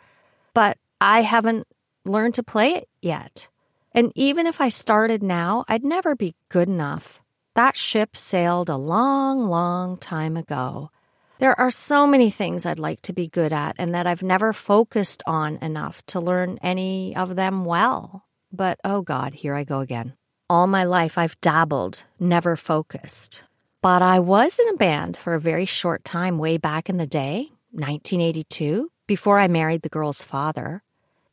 But 0.52 0.76
I 1.00 1.22
haven't 1.22 1.66
learned 2.04 2.34
to 2.34 2.42
play 2.42 2.74
it 2.74 2.88
yet. 3.00 3.48
And 3.92 4.12
even 4.14 4.46
if 4.46 4.60
I 4.60 4.68
started 4.68 5.22
now, 5.22 5.64
I'd 5.68 5.82
never 5.82 6.14
be 6.14 6.34
good 6.50 6.68
enough. 6.68 7.22
That 7.56 7.74
ship 7.74 8.18
sailed 8.18 8.68
a 8.68 8.76
long, 8.76 9.48
long 9.48 9.96
time 9.96 10.36
ago. 10.36 10.90
There 11.38 11.58
are 11.58 11.70
so 11.70 12.06
many 12.06 12.28
things 12.28 12.66
I'd 12.66 12.78
like 12.78 13.00
to 13.02 13.14
be 13.14 13.28
good 13.28 13.50
at 13.50 13.76
and 13.78 13.94
that 13.94 14.06
I've 14.06 14.22
never 14.22 14.52
focused 14.52 15.22
on 15.26 15.56
enough 15.62 16.04
to 16.08 16.20
learn 16.20 16.58
any 16.62 17.16
of 17.16 17.34
them 17.34 17.64
well. 17.64 18.26
But 18.52 18.78
oh 18.84 19.00
God, 19.00 19.32
here 19.32 19.54
I 19.54 19.64
go 19.64 19.80
again. 19.80 20.12
All 20.50 20.66
my 20.66 20.84
life 20.84 21.16
I've 21.16 21.40
dabbled, 21.40 22.04
never 22.20 22.56
focused. 22.56 23.44
But 23.80 24.02
I 24.02 24.18
was 24.18 24.58
in 24.58 24.68
a 24.68 24.76
band 24.76 25.16
for 25.16 25.32
a 25.32 25.40
very 25.40 25.64
short 25.64 26.04
time 26.04 26.36
way 26.36 26.58
back 26.58 26.90
in 26.90 26.98
the 26.98 27.06
day, 27.06 27.52
1982, 27.70 28.90
before 29.06 29.38
I 29.38 29.48
married 29.48 29.80
the 29.80 29.88
girl's 29.88 30.22
father. 30.22 30.82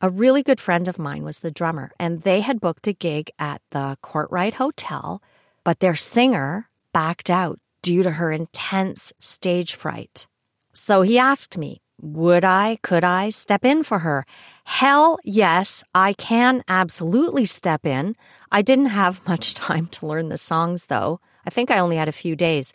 A 0.00 0.08
really 0.08 0.42
good 0.42 0.60
friend 0.60 0.88
of 0.88 0.98
mine 0.98 1.22
was 1.22 1.40
the 1.40 1.50
drummer, 1.50 1.92
and 2.00 2.22
they 2.22 2.40
had 2.40 2.60
booked 2.60 2.86
a 2.86 2.94
gig 2.94 3.30
at 3.38 3.60
the 3.72 3.98
Courtright 4.02 4.54
Hotel 4.54 5.22
but 5.64 5.80
their 5.80 5.96
singer 5.96 6.68
backed 6.92 7.30
out 7.30 7.58
due 7.82 8.02
to 8.02 8.12
her 8.12 8.30
intense 8.30 9.12
stage 9.18 9.74
fright. 9.74 10.26
So 10.72 11.02
he 11.02 11.18
asked 11.18 11.58
me, 11.58 11.80
would 12.00 12.44
I, 12.44 12.78
could 12.82 13.04
I 13.04 13.30
step 13.30 13.64
in 13.64 13.82
for 13.82 14.00
her? 14.00 14.26
Hell 14.64 15.18
yes, 15.24 15.84
I 15.94 16.12
can 16.12 16.62
absolutely 16.68 17.44
step 17.44 17.86
in. 17.86 18.16
I 18.52 18.62
didn't 18.62 18.86
have 18.86 19.26
much 19.28 19.54
time 19.54 19.86
to 19.88 20.06
learn 20.06 20.28
the 20.28 20.38
songs 20.38 20.86
though. 20.86 21.20
I 21.46 21.50
think 21.50 21.70
I 21.70 21.78
only 21.78 21.96
had 21.96 22.08
a 22.08 22.12
few 22.12 22.36
days. 22.36 22.72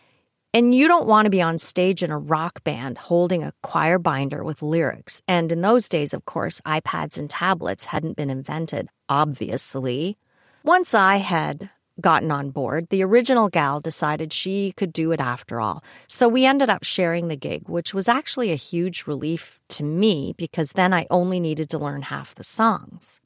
And 0.52 0.74
you 0.74 0.88
don't 0.88 1.08
want 1.08 1.28
to 1.28 1.30
be 1.30 1.44
on 1.44 1.60
stage 1.60 2.02
in 2.02 2.10
a 2.10 2.18
rock 2.18 2.64
band 2.64 2.98
holding 2.98 3.44
a 3.44 3.54
choir 3.62 4.00
binder 4.00 4.44
with 4.44 4.64
lyrics. 4.64 5.22
And 5.28 5.52
in 5.52 5.62
those 5.62 5.88
days, 5.88 6.12
of 6.12 6.26
course, 6.26 6.60
iPads 6.62 7.20
and 7.20 7.30
tablets 7.30 7.86
hadn't 7.86 8.18
been 8.18 8.32
invented, 8.32 8.90
obviously. 9.08 10.18
Once 10.64 10.96
I 10.96 11.18
had 11.18 11.70
gotten 12.02 12.32
on 12.32 12.52
board, 12.52 12.90
the 12.90 13.04
original 13.04 13.50
gal 13.50 13.80
decided 13.80 14.32
she 14.32 14.74
could 14.74 14.94
do 14.94 15.12
it 15.12 15.20
after 15.20 15.60
all. 15.60 15.84
So 16.08 16.28
we 16.28 16.46
ended 16.46 16.70
up 16.70 16.84
sharing 16.84 17.28
the 17.28 17.36
gig, 17.36 17.68
which 17.68 17.94
was 17.94 18.08
actually 18.08 18.52
a 18.52 18.56
huge 18.56 19.06
relief 19.08 19.60
to 19.70 19.84
me 19.84 20.34
because 20.38 20.72
then 20.72 20.94
I 20.94 21.08
only 21.10 21.40
needed 21.40 21.70
to 21.72 21.80
learn 21.80 22.04
half 22.04 22.36
the 22.36 22.44
songs. 22.44 23.20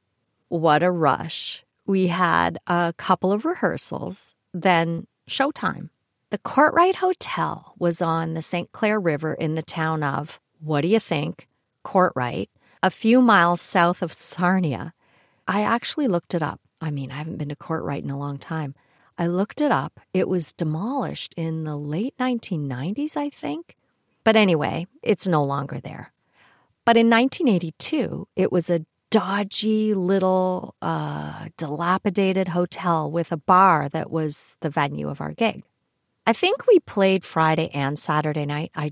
What 0.49 0.83
a 0.83 0.91
rush. 0.91 1.63
We 1.85 2.07
had 2.07 2.57
a 2.67 2.93
couple 2.97 3.31
of 3.31 3.45
rehearsals, 3.45 4.35
then 4.53 5.07
showtime. 5.27 5.89
The 6.29 6.37
Courtright 6.39 6.95
Hotel 6.95 7.75
was 7.77 8.01
on 8.01 8.33
the 8.33 8.41
St. 8.41 8.71
Clair 8.71 8.99
River 8.99 9.33
in 9.33 9.55
the 9.55 9.61
town 9.61 10.01
of, 10.01 10.39
what 10.59 10.81
do 10.81 10.87
you 10.87 10.99
think, 10.99 11.47
Courtright, 11.85 12.47
a 12.81 12.89
few 12.89 13.21
miles 13.21 13.61
south 13.61 14.01
of 14.01 14.13
Sarnia. 14.13 14.93
I 15.47 15.61
actually 15.61 16.07
looked 16.07 16.33
it 16.33 16.41
up. 16.41 16.59
I 16.83 16.91
mean, 16.91 17.11
I 17.11 17.15
haven't 17.15 17.37
been 17.37 17.49
to 17.49 17.55
Courtright 17.55 18.03
in 18.03 18.09
a 18.09 18.17
long 18.17 18.37
time. 18.37 18.75
I 19.17 19.27
looked 19.27 19.61
it 19.61 19.71
up. 19.71 20.01
It 20.13 20.27
was 20.27 20.51
demolished 20.51 21.33
in 21.37 21.63
the 21.63 21.77
late 21.77 22.13
1990s, 22.19 23.15
I 23.15 23.29
think. 23.29 23.77
But 24.25 24.35
anyway, 24.35 24.87
it's 25.01 25.27
no 25.27 25.43
longer 25.43 25.79
there. 25.79 26.11
But 26.85 26.97
in 26.97 27.09
1982, 27.09 28.27
it 28.35 28.51
was 28.51 28.69
a 28.69 28.85
dodgy 29.11 29.93
little 29.93 30.75
uh, 30.81 31.47
dilapidated 31.57 32.49
hotel 32.49 33.09
with 33.09 33.31
a 33.31 33.37
bar 33.37 33.87
that 33.89 34.11
was 34.11 34.57
the 34.59 34.69
venue 34.69 35.07
of 35.07 35.21
our 35.21 35.31
gig. 35.31 35.63
I 36.27 36.33
think 36.33 36.67
we 36.67 36.79
played 36.79 37.23
Friday 37.23 37.69
and 37.73 37.97
Saturday 37.97 38.45
night. 38.45 38.71
I, 38.75 38.91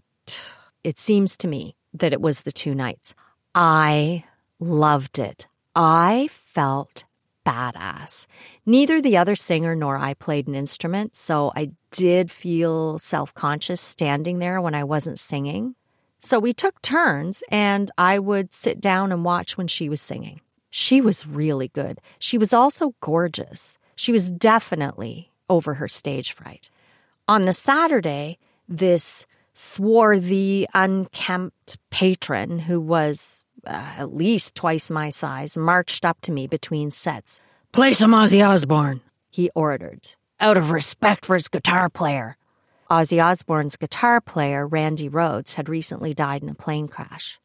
it 0.83 0.97
seems 0.97 1.35
to 1.37 1.47
me 1.47 1.75
that 1.93 2.13
it 2.13 2.21
was 2.21 2.41
the 2.41 2.51
two 2.51 2.73
nights. 2.73 3.15
I 3.53 4.23
loved 4.59 5.19
it. 5.19 5.47
I 5.75 6.29
felt 6.31 7.03
badass. 7.45 8.27
Neither 8.65 9.01
the 9.01 9.17
other 9.17 9.35
singer 9.35 9.75
nor 9.75 9.97
I 9.97 10.13
played 10.13 10.47
an 10.47 10.55
instrument, 10.55 11.15
so 11.15 11.51
I 11.55 11.71
did 11.91 12.31
feel 12.31 12.99
self 12.99 13.33
conscious 13.33 13.81
standing 13.81 14.39
there 14.39 14.61
when 14.61 14.75
I 14.75 14.83
wasn't 14.83 15.19
singing. 15.19 15.75
So 16.19 16.39
we 16.39 16.53
took 16.53 16.81
turns, 16.81 17.43
and 17.49 17.89
I 17.97 18.19
would 18.19 18.53
sit 18.53 18.79
down 18.79 19.11
and 19.11 19.25
watch 19.25 19.57
when 19.57 19.67
she 19.67 19.89
was 19.89 20.01
singing. 20.01 20.41
She 20.69 21.01
was 21.01 21.27
really 21.27 21.67
good. 21.69 21.99
She 22.19 22.37
was 22.37 22.53
also 22.53 22.93
gorgeous. 23.01 23.77
She 23.95 24.11
was 24.11 24.31
definitely 24.31 25.31
over 25.49 25.75
her 25.75 25.87
stage 25.87 26.31
fright. 26.31 26.69
On 27.27 27.45
the 27.45 27.53
Saturday, 27.53 28.37
this 28.69 29.25
swarthy, 29.53 30.65
unkempt 30.73 31.77
patron 31.89 32.59
who 32.59 32.79
was 32.79 33.43
uh, 33.65 33.93
at 33.97 34.13
least 34.15 34.55
twice 34.55 34.89
my 34.91 35.09
size, 35.09 35.57
marched 35.57 36.05
up 36.05 36.19
to 36.21 36.31
me 36.31 36.47
between 36.47 36.91
sets. 36.91 37.39
Play 37.71 37.93
some 37.93 38.11
Ozzy 38.11 38.45
Osbourne, 38.45 39.01
he 39.29 39.49
ordered, 39.55 40.07
out 40.39 40.57
of 40.57 40.71
respect 40.71 41.25
for 41.25 41.35
his 41.35 41.47
guitar 41.47 41.89
player. 41.89 42.37
Ozzy 42.89 43.23
Osbourne's 43.23 43.77
guitar 43.77 44.19
player, 44.19 44.67
Randy 44.67 45.09
Rhoads, 45.09 45.53
had 45.55 45.69
recently 45.69 46.13
died 46.13 46.43
in 46.43 46.49
a 46.49 46.55
plane 46.55 46.87
crash. 46.89 47.39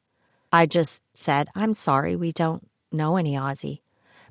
I 0.53 0.67
just 0.67 1.03
said, 1.15 1.49
I'm 1.55 1.75
sorry, 1.75 2.17
we 2.17 2.33
don't 2.33 2.67
know 2.91 3.17
any 3.17 3.35
Ozzy. 3.35 3.81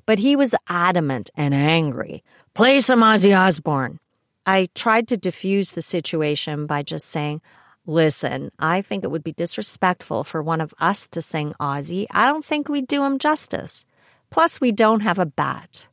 but 0.06 0.20
he 0.20 0.36
was 0.36 0.54
adamant 0.68 1.30
and 1.36 1.52
angry. 1.52 2.22
Play 2.54 2.80
some 2.80 3.00
Ozzy 3.00 3.36
Osbourne. 3.36 3.98
I 4.46 4.68
tried 4.74 5.08
to 5.08 5.16
diffuse 5.16 5.70
the 5.70 5.82
situation 5.82 6.66
by 6.66 6.82
just 6.84 7.06
saying, 7.06 7.42
Listen, 7.86 8.50
I 8.58 8.82
think 8.82 9.04
it 9.04 9.10
would 9.12 9.22
be 9.22 9.32
disrespectful 9.32 10.24
for 10.24 10.42
one 10.42 10.60
of 10.60 10.74
us 10.80 11.06
to 11.08 11.22
sing 11.22 11.54
Ozzy. 11.60 12.06
I 12.10 12.26
don't 12.26 12.44
think 12.44 12.68
we'd 12.68 12.88
do 12.88 13.04
him 13.04 13.18
justice. 13.18 13.86
Plus, 14.28 14.60
we 14.60 14.72
don't 14.72 15.00
have 15.00 15.20
a 15.20 15.26
bat. 15.26 15.86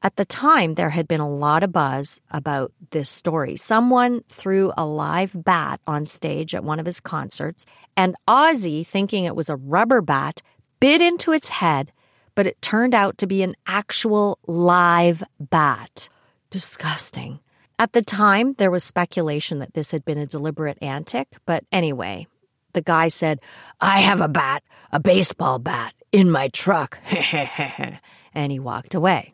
At 0.00 0.14
the 0.14 0.24
time, 0.24 0.74
there 0.74 0.90
had 0.90 1.08
been 1.08 1.20
a 1.20 1.28
lot 1.28 1.64
of 1.64 1.72
buzz 1.72 2.20
about 2.30 2.72
this 2.90 3.10
story. 3.10 3.56
Someone 3.56 4.22
threw 4.28 4.72
a 4.76 4.86
live 4.86 5.32
bat 5.34 5.80
on 5.88 6.04
stage 6.04 6.54
at 6.54 6.64
one 6.64 6.78
of 6.78 6.86
his 6.86 7.00
concerts, 7.00 7.66
and 7.96 8.14
Ozzy, 8.28 8.86
thinking 8.86 9.24
it 9.24 9.36
was 9.36 9.50
a 9.50 9.56
rubber 9.56 10.00
bat, 10.00 10.42
bit 10.78 11.02
into 11.02 11.32
its 11.32 11.48
head, 11.48 11.92
but 12.34 12.46
it 12.46 12.62
turned 12.62 12.94
out 12.94 13.18
to 13.18 13.26
be 13.26 13.42
an 13.42 13.56
actual 13.66 14.38
live 14.46 15.22
bat. 15.38 16.08
Disgusting. 16.48 17.40
At 17.80 17.94
the 17.94 18.02
time, 18.02 18.56
there 18.58 18.70
was 18.70 18.84
speculation 18.84 19.58
that 19.60 19.72
this 19.72 19.90
had 19.90 20.04
been 20.04 20.18
a 20.18 20.26
deliberate 20.26 20.76
antic, 20.82 21.28
but 21.46 21.64
anyway, 21.72 22.26
the 22.74 22.82
guy 22.82 23.08
said, 23.08 23.40
I 23.80 24.00
have 24.00 24.20
a 24.20 24.28
bat, 24.28 24.62
a 24.92 25.00
baseball 25.00 25.58
bat, 25.58 25.94
in 26.12 26.30
my 26.30 26.48
truck. 26.48 26.98
and 28.34 28.52
he 28.52 28.58
walked 28.58 28.94
away. 28.94 29.32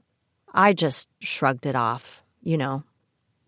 I 0.55 0.75
just 0.75 1.11
shrugged 1.19 1.67
it 1.67 1.75
off, 1.75 2.23
you 2.41 2.57
know. 2.57 2.85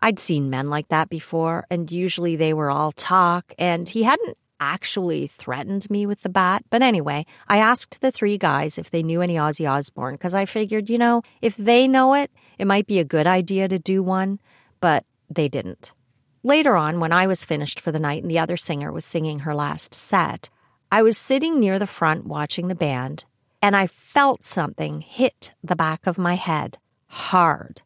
I'd 0.03 0.19
seen 0.19 0.51
men 0.51 0.69
like 0.69 0.89
that 0.89 1.09
before, 1.09 1.65
and 1.71 1.93
usually 1.93 2.35
they 2.35 2.53
were 2.53 2.69
all 2.69 2.91
talk, 2.91 3.55
and 3.57 3.89
he 3.89 4.03
hadn't 4.03 4.37
actually 4.59 5.29
threatened 5.29 5.89
me 5.89 6.07
with 6.07 6.23
the 6.23 6.29
bat. 6.29 6.65
But 6.71 6.83
anyway, 6.83 7.25
I 7.47 7.59
asked 7.59 8.01
the 8.01 8.11
three 8.11 8.37
guys 8.37 8.79
if 8.79 8.91
they 8.91 9.05
knew 9.05 9.23
any 9.23 9.37
Ozzy 9.37 9.71
Osbourne 9.71 10.15
because 10.15 10.35
I 10.35 10.45
figured, 10.45 10.91
you 10.91 10.99
know, 10.99 11.23
if 11.41 11.57
they 11.57 11.87
know 11.87 12.15
it, 12.15 12.33
it 12.59 12.67
might 12.67 12.89
be 12.89 12.99
a 12.99 13.05
good 13.05 13.29
idea 13.29 13.69
to 13.69 13.79
do 13.79 14.03
one, 14.03 14.41
but 14.81 15.05
they 15.29 15.49
didn't. 15.49 15.93
Later 16.43 16.77
on, 16.77 17.01
when 17.01 17.13
I 17.13 17.27
was 17.27 17.45
finished 17.45 17.81
for 17.81 17.93
the 17.93 17.99
night 17.99 18.23
and 18.23 18.31
the 18.31 18.39
other 18.39 18.57
singer 18.57 18.93
was 18.93 19.05
singing 19.05 19.41
her 19.41 19.55
last 19.55 19.93
set, 19.93 20.49
I 20.91 21.03
was 21.03 21.19
sitting 21.19 21.61
near 21.61 21.79
the 21.79 21.87
front 21.87 22.27
watching 22.27 22.69
the 22.69 22.75
band, 22.75 23.25
and 23.61 23.77
I 23.77 23.87
felt 23.87 24.45
something 24.45 25.01
hit 25.01 25.53
the 25.63 25.77
back 25.77 26.07
of 26.07 26.17
my 26.17 26.35
head 26.35 26.79
hard. 27.09 27.83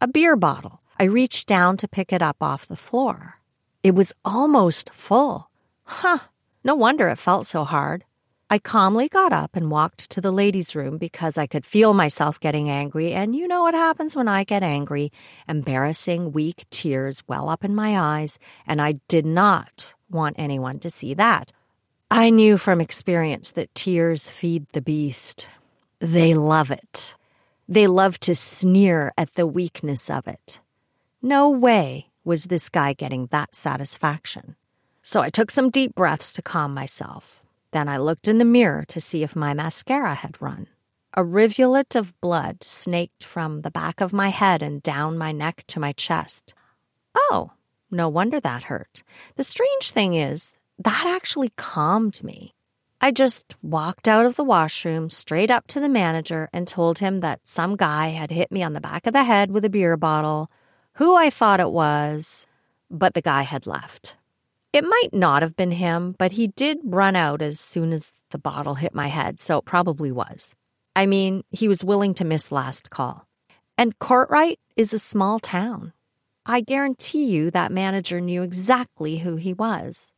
A 0.00 0.08
beer 0.08 0.36
bottle. 0.36 0.80
I 0.98 1.04
reached 1.04 1.46
down 1.46 1.76
to 1.78 1.88
pick 1.88 2.12
it 2.12 2.22
up 2.22 2.36
off 2.40 2.66
the 2.66 2.76
floor. 2.76 3.40
It 3.82 3.94
was 3.94 4.12
almost 4.24 4.92
full. 4.92 5.50
Huh, 5.84 6.18
no 6.64 6.74
wonder 6.74 7.08
it 7.08 7.18
felt 7.18 7.46
so 7.46 7.64
hard. 7.64 8.04
I 8.52 8.58
calmly 8.58 9.08
got 9.08 9.32
up 9.32 9.54
and 9.54 9.70
walked 9.70 10.10
to 10.10 10.20
the 10.20 10.32
ladies' 10.32 10.74
room 10.74 10.98
because 10.98 11.38
I 11.38 11.46
could 11.46 11.64
feel 11.64 11.94
myself 11.94 12.40
getting 12.40 12.68
angry, 12.68 13.12
and 13.12 13.32
you 13.32 13.46
know 13.46 13.62
what 13.62 13.74
happens 13.74 14.16
when 14.16 14.26
I 14.26 14.42
get 14.42 14.64
angry. 14.64 15.12
Embarrassing, 15.48 16.32
weak 16.32 16.64
tears 16.68 17.22
well 17.28 17.48
up 17.48 17.64
in 17.64 17.76
my 17.76 17.96
eyes, 17.96 18.40
and 18.66 18.82
I 18.82 18.94
did 19.06 19.24
not 19.24 19.94
want 20.10 20.34
anyone 20.36 20.80
to 20.80 20.90
see 20.90 21.14
that. 21.14 21.52
I 22.10 22.30
knew 22.30 22.56
from 22.56 22.80
experience 22.80 23.52
that 23.52 23.72
tears 23.72 24.28
feed 24.28 24.66
the 24.72 24.82
beast. 24.82 25.48
They 26.00 26.34
love 26.34 26.72
it. 26.72 27.14
They 27.68 27.86
love 27.86 28.18
to 28.20 28.34
sneer 28.34 29.12
at 29.16 29.36
the 29.36 29.46
weakness 29.46 30.10
of 30.10 30.26
it. 30.26 30.58
No 31.22 31.48
way 31.48 32.08
was 32.24 32.46
this 32.46 32.68
guy 32.68 32.94
getting 32.94 33.26
that 33.26 33.54
satisfaction. 33.54 34.56
So 35.02 35.20
I 35.20 35.30
took 35.30 35.52
some 35.52 35.70
deep 35.70 35.94
breaths 35.94 36.32
to 36.32 36.42
calm 36.42 36.74
myself. 36.74 37.39
Then 37.72 37.88
I 37.88 37.98
looked 37.98 38.28
in 38.28 38.38
the 38.38 38.44
mirror 38.44 38.84
to 38.88 39.00
see 39.00 39.22
if 39.22 39.36
my 39.36 39.54
mascara 39.54 40.14
had 40.14 40.40
run. 40.42 40.66
A 41.14 41.24
rivulet 41.24 41.96
of 41.96 42.18
blood 42.20 42.62
snaked 42.62 43.24
from 43.24 43.62
the 43.62 43.70
back 43.70 44.00
of 44.00 44.12
my 44.12 44.28
head 44.28 44.62
and 44.62 44.82
down 44.82 45.18
my 45.18 45.32
neck 45.32 45.64
to 45.68 45.80
my 45.80 45.92
chest. 45.92 46.54
Oh, 47.14 47.52
no 47.90 48.08
wonder 48.08 48.40
that 48.40 48.64
hurt. 48.64 49.02
The 49.36 49.44
strange 49.44 49.90
thing 49.90 50.14
is, 50.14 50.54
that 50.78 51.04
actually 51.06 51.52
calmed 51.56 52.22
me. 52.22 52.54
I 53.00 53.12
just 53.12 53.56
walked 53.62 54.06
out 54.06 54.26
of 54.26 54.36
the 54.36 54.44
washroom 54.44 55.10
straight 55.10 55.50
up 55.50 55.66
to 55.68 55.80
the 55.80 55.88
manager 55.88 56.48
and 56.52 56.68
told 56.68 56.98
him 56.98 57.20
that 57.20 57.40
some 57.48 57.76
guy 57.76 58.08
had 58.08 58.30
hit 58.30 58.52
me 58.52 58.62
on 58.62 58.74
the 58.74 58.80
back 58.80 59.06
of 59.06 59.12
the 59.12 59.24
head 59.24 59.50
with 59.50 59.64
a 59.64 59.70
beer 59.70 59.96
bottle, 59.96 60.50
who 60.94 61.16
I 61.16 61.30
thought 61.30 61.60
it 61.60 61.70
was, 61.70 62.46
but 62.90 63.14
the 63.14 63.22
guy 63.22 63.42
had 63.42 63.66
left. 63.66 64.16
It 64.72 64.84
might 64.84 65.12
not 65.12 65.42
have 65.42 65.56
been 65.56 65.72
him, 65.72 66.14
but 66.16 66.32
he 66.32 66.46
did 66.46 66.78
run 66.84 67.16
out 67.16 67.42
as 67.42 67.58
soon 67.58 67.92
as 67.92 68.12
the 68.30 68.38
bottle 68.38 68.74
hit 68.76 68.94
my 68.94 69.08
head, 69.08 69.40
so 69.40 69.58
it 69.58 69.64
probably 69.64 70.12
was. 70.12 70.54
I 70.94 71.06
mean, 71.06 71.42
he 71.50 71.66
was 71.66 71.84
willing 71.84 72.14
to 72.14 72.24
miss 72.24 72.52
last 72.52 72.88
call. 72.88 73.26
And 73.76 73.98
Courtright 73.98 74.58
is 74.76 74.92
a 74.92 74.98
small 74.98 75.40
town. 75.40 75.92
I 76.46 76.60
guarantee 76.60 77.26
you 77.26 77.50
that 77.50 77.72
manager 77.72 78.20
knew 78.20 78.42
exactly 78.42 79.18
who 79.18 79.36
he 79.36 79.52
was. 79.52 80.12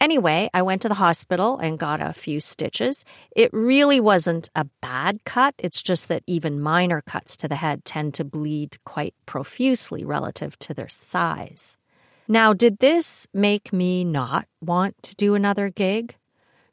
Anyway, 0.00 0.50
I 0.52 0.60
went 0.60 0.82
to 0.82 0.88
the 0.88 0.94
hospital 0.94 1.56
and 1.56 1.78
got 1.78 2.02
a 2.02 2.12
few 2.12 2.40
stitches. 2.40 3.06
It 3.34 3.50
really 3.54 4.00
wasn't 4.00 4.50
a 4.54 4.66
bad 4.82 5.24
cut. 5.24 5.54
It's 5.58 5.82
just 5.82 6.08
that 6.08 6.24
even 6.26 6.60
minor 6.60 7.00
cuts 7.00 7.38
to 7.38 7.48
the 7.48 7.56
head 7.56 7.86
tend 7.86 8.12
to 8.14 8.24
bleed 8.24 8.76
quite 8.84 9.14
profusely 9.24 10.04
relative 10.04 10.58
to 10.58 10.74
their 10.74 10.90
size. 10.90 11.78
Now, 12.26 12.54
did 12.54 12.78
this 12.78 13.26
make 13.34 13.72
me 13.72 14.02
not 14.02 14.46
want 14.62 15.02
to 15.02 15.14
do 15.14 15.34
another 15.34 15.68
gig? 15.68 16.16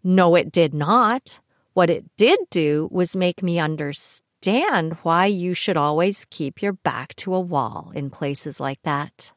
No, 0.04 0.36
it 0.36 0.52
did 0.52 0.74
not. 0.74 1.40
What 1.74 1.90
it 1.90 2.06
did 2.16 2.40
do 2.50 2.88
was 2.92 3.16
make 3.16 3.44
me 3.44 3.60
understand 3.60 4.98
why 5.04 5.26
you 5.26 5.54
should 5.54 5.78
always 5.78 6.26
keep 6.30 6.62
your 6.62 6.74
back 6.74 7.16
to 7.18 7.36
a 7.36 7.40
wall 7.40 7.92
in 7.94 8.10
places 8.10 8.60
like 8.60 8.82
that. 8.84 9.34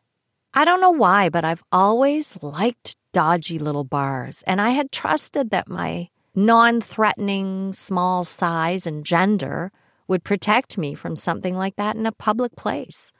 I 0.52 0.64
don't 0.64 0.80
know 0.80 0.92
why, 0.92 1.30
but 1.30 1.44
I've 1.44 1.64
always 1.72 2.38
liked 2.40 2.96
dodgy 3.12 3.58
little 3.58 3.84
bars, 3.84 4.44
and 4.46 4.60
I 4.60 4.70
had 4.70 4.92
trusted 4.92 5.50
that 5.50 5.68
my 5.68 6.10
non 6.34 6.80
threatening 6.80 7.72
small 7.72 8.22
size 8.22 8.86
and 8.86 9.04
gender 9.04 9.72
would 10.06 10.22
protect 10.22 10.78
me 10.78 10.94
from 10.94 11.16
something 11.16 11.56
like 11.56 11.74
that 11.76 11.96
in 11.96 12.06
a 12.06 12.12
public 12.12 12.54
place. 12.54 13.12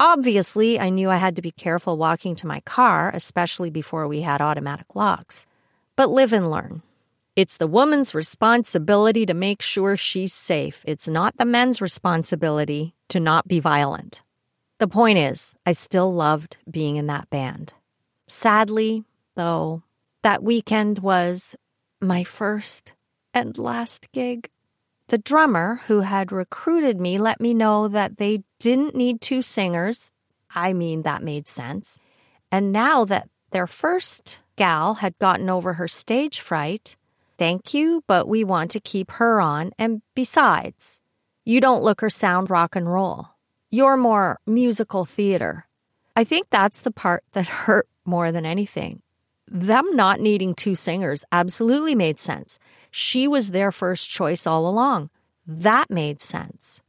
Obviously, 0.00 0.80
I 0.80 0.88
knew 0.88 1.10
I 1.10 1.18
had 1.18 1.36
to 1.36 1.42
be 1.42 1.50
careful 1.50 1.98
walking 1.98 2.34
to 2.36 2.46
my 2.46 2.60
car, 2.60 3.10
especially 3.12 3.68
before 3.68 4.08
we 4.08 4.22
had 4.22 4.40
automatic 4.40 4.96
locks. 4.96 5.46
But 5.94 6.08
live 6.08 6.32
and 6.32 6.50
learn. 6.50 6.80
It's 7.36 7.58
the 7.58 7.66
woman's 7.66 8.14
responsibility 8.14 9.26
to 9.26 9.34
make 9.34 9.60
sure 9.60 9.98
she's 9.98 10.32
safe. 10.32 10.82
It's 10.86 11.06
not 11.06 11.36
the 11.36 11.44
men's 11.44 11.82
responsibility 11.82 12.94
to 13.10 13.20
not 13.20 13.46
be 13.46 13.60
violent. 13.60 14.22
The 14.78 14.88
point 14.88 15.18
is, 15.18 15.54
I 15.66 15.72
still 15.72 16.10
loved 16.14 16.56
being 16.68 16.96
in 16.96 17.06
that 17.08 17.28
band. 17.28 17.74
Sadly, 18.26 19.04
though, 19.36 19.82
that 20.22 20.42
weekend 20.42 21.00
was 21.00 21.56
my 22.00 22.24
first 22.24 22.94
and 23.34 23.58
last 23.58 24.10
gig. 24.12 24.48
The 25.10 25.18
drummer 25.18 25.80
who 25.88 26.02
had 26.02 26.30
recruited 26.30 27.00
me 27.00 27.18
let 27.18 27.40
me 27.40 27.52
know 27.52 27.88
that 27.88 28.18
they 28.18 28.44
didn't 28.60 28.94
need 28.94 29.20
two 29.20 29.42
singers. 29.42 30.12
I 30.54 30.72
mean, 30.72 31.02
that 31.02 31.24
made 31.24 31.48
sense. 31.48 31.98
And 32.52 32.70
now 32.70 33.04
that 33.06 33.28
their 33.50 33.66
first 33.66 34.38
gal 34.54 34.94
had 34.94 35.18
gotten 35.18 35.50
over 35.50 35.72
her 35.72 35.88
stage 35.88 36.38
fright, 36.38 36.94
thank 37.38 37.74
you, 37.74 38.04
but 38.06 38.28
we 38.28 38.44
want 38.44 38.70
to 38.70 38.78
keep 38.78 39.10
her 39.10 39.40
on. 39.40 39.72
And 39.80 40.02
besides, 40.14 41.00
you 41.44 41.60
don't 41.60 41.82
look 41.82 42.04
or 42.04 42.10
sound 42.10 42.48
rock 42.48 42.76
and 42.76 42.88
roll. 42.88 43.30
You're 43.68 43.96
more 43.96 44.38
musical 44.46 45.04
theater. 45.04 45.66
I 46.14 46.22
think 46.22 46.50
that's 46.50 46.82
the 46.82 46.92
part 46.92 47.24
that 47.32 47.48
hurt 47.66 47.88
more 48.04 48.30
than 48.30 48.46
anything 48.46 49.02
them 49.50 49.96
not 49.96 50.20
needing 50.20 50.54
two 50.54 50.74
singers 50.74 51.24
absolutely 51.32 51.94
made 51.94 52.18
sense. 52.18 52.58
She 52.90 53.28
was 53.28 53.50
their 53.50 53.72
first 53.72 54.10
choice 54.10 54.46
all 54.46 54.66
along. 54.68 55.10
That 55.46 55.90
made 55.90 56.20
sense. 56.20 56.82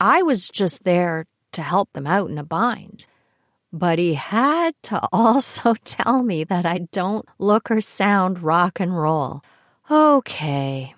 I 0.00 0.22
was 0.22 0.48
just 0.48 0.84
there 0.84 1.26
to 1.52 1.62
help 1.62 1.92
them 1.92 2.06
out 2.06 2.30
in 2.30 2.38
a 2.38 2.44
bind. 2.44 3.06
But 3.72 3.98
he 3.98 4.14
had 4.14 4.74
to 4.84 5.00
also 5.12 5.74
tell 5.84 6.22
me 6.22 6.44
that 6.44 6.66
I 6.66 6.86
don't 6.92 7.26
look 7.38 7.70
or 7.70 7.80
sound 7.80 8.42
rock 8.42 8.80
and 8.80 8.96
roll. 8.96 9.42
Okay. 9.90 10.94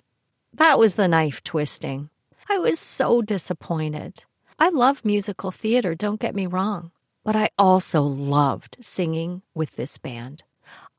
That 0.53 0.79
was 0.79 0.95
the 0.95 1.07
knife 1.07 1.43
twisting. 1.43 2.09
I 2.49 2.57
was 2.57 2.79
so 2.79 3.21
disappointed. 3.21 4.23
I 4.57 4.69
love 4.69 5.05
musical 5.05 5.51
theater, 5.51 5.95
don't 5.95 6.19
get 6.19 6.35
me 6.35 6.45
wrong, 6.45 6.91
but 7.23 7.35
I 7.35 7.49
also 7.57 8.01
loved 8.01 8.75
singing 8.81 9.41
with 9.53 9.77
this 9.77 9.97
band. 9.97 10.43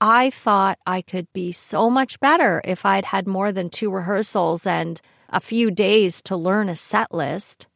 I 0.00 0.30
thought 0.30 0.78
I 0.86 1.02
could 1.02 1.30
be 1.34 1.52
so 1.52 1.90
much 1.90 2.18
better 2.20 2.62
if 2.64 2.86
I'd 2.86 3.06
had 3.06 3.26
more 3.26 3.52
than 3.52 3.68
two 3.68 3.90
rehearsals 3.90 4.66
and 4.66 4.98
a 5.28 5.40
few 5.40 5.70
days 5.70 6.22
to 6.22 6.36
learn 6.36 6.70
a 6.70 6.76
set 6.76 7.12
list. 7.12 7.66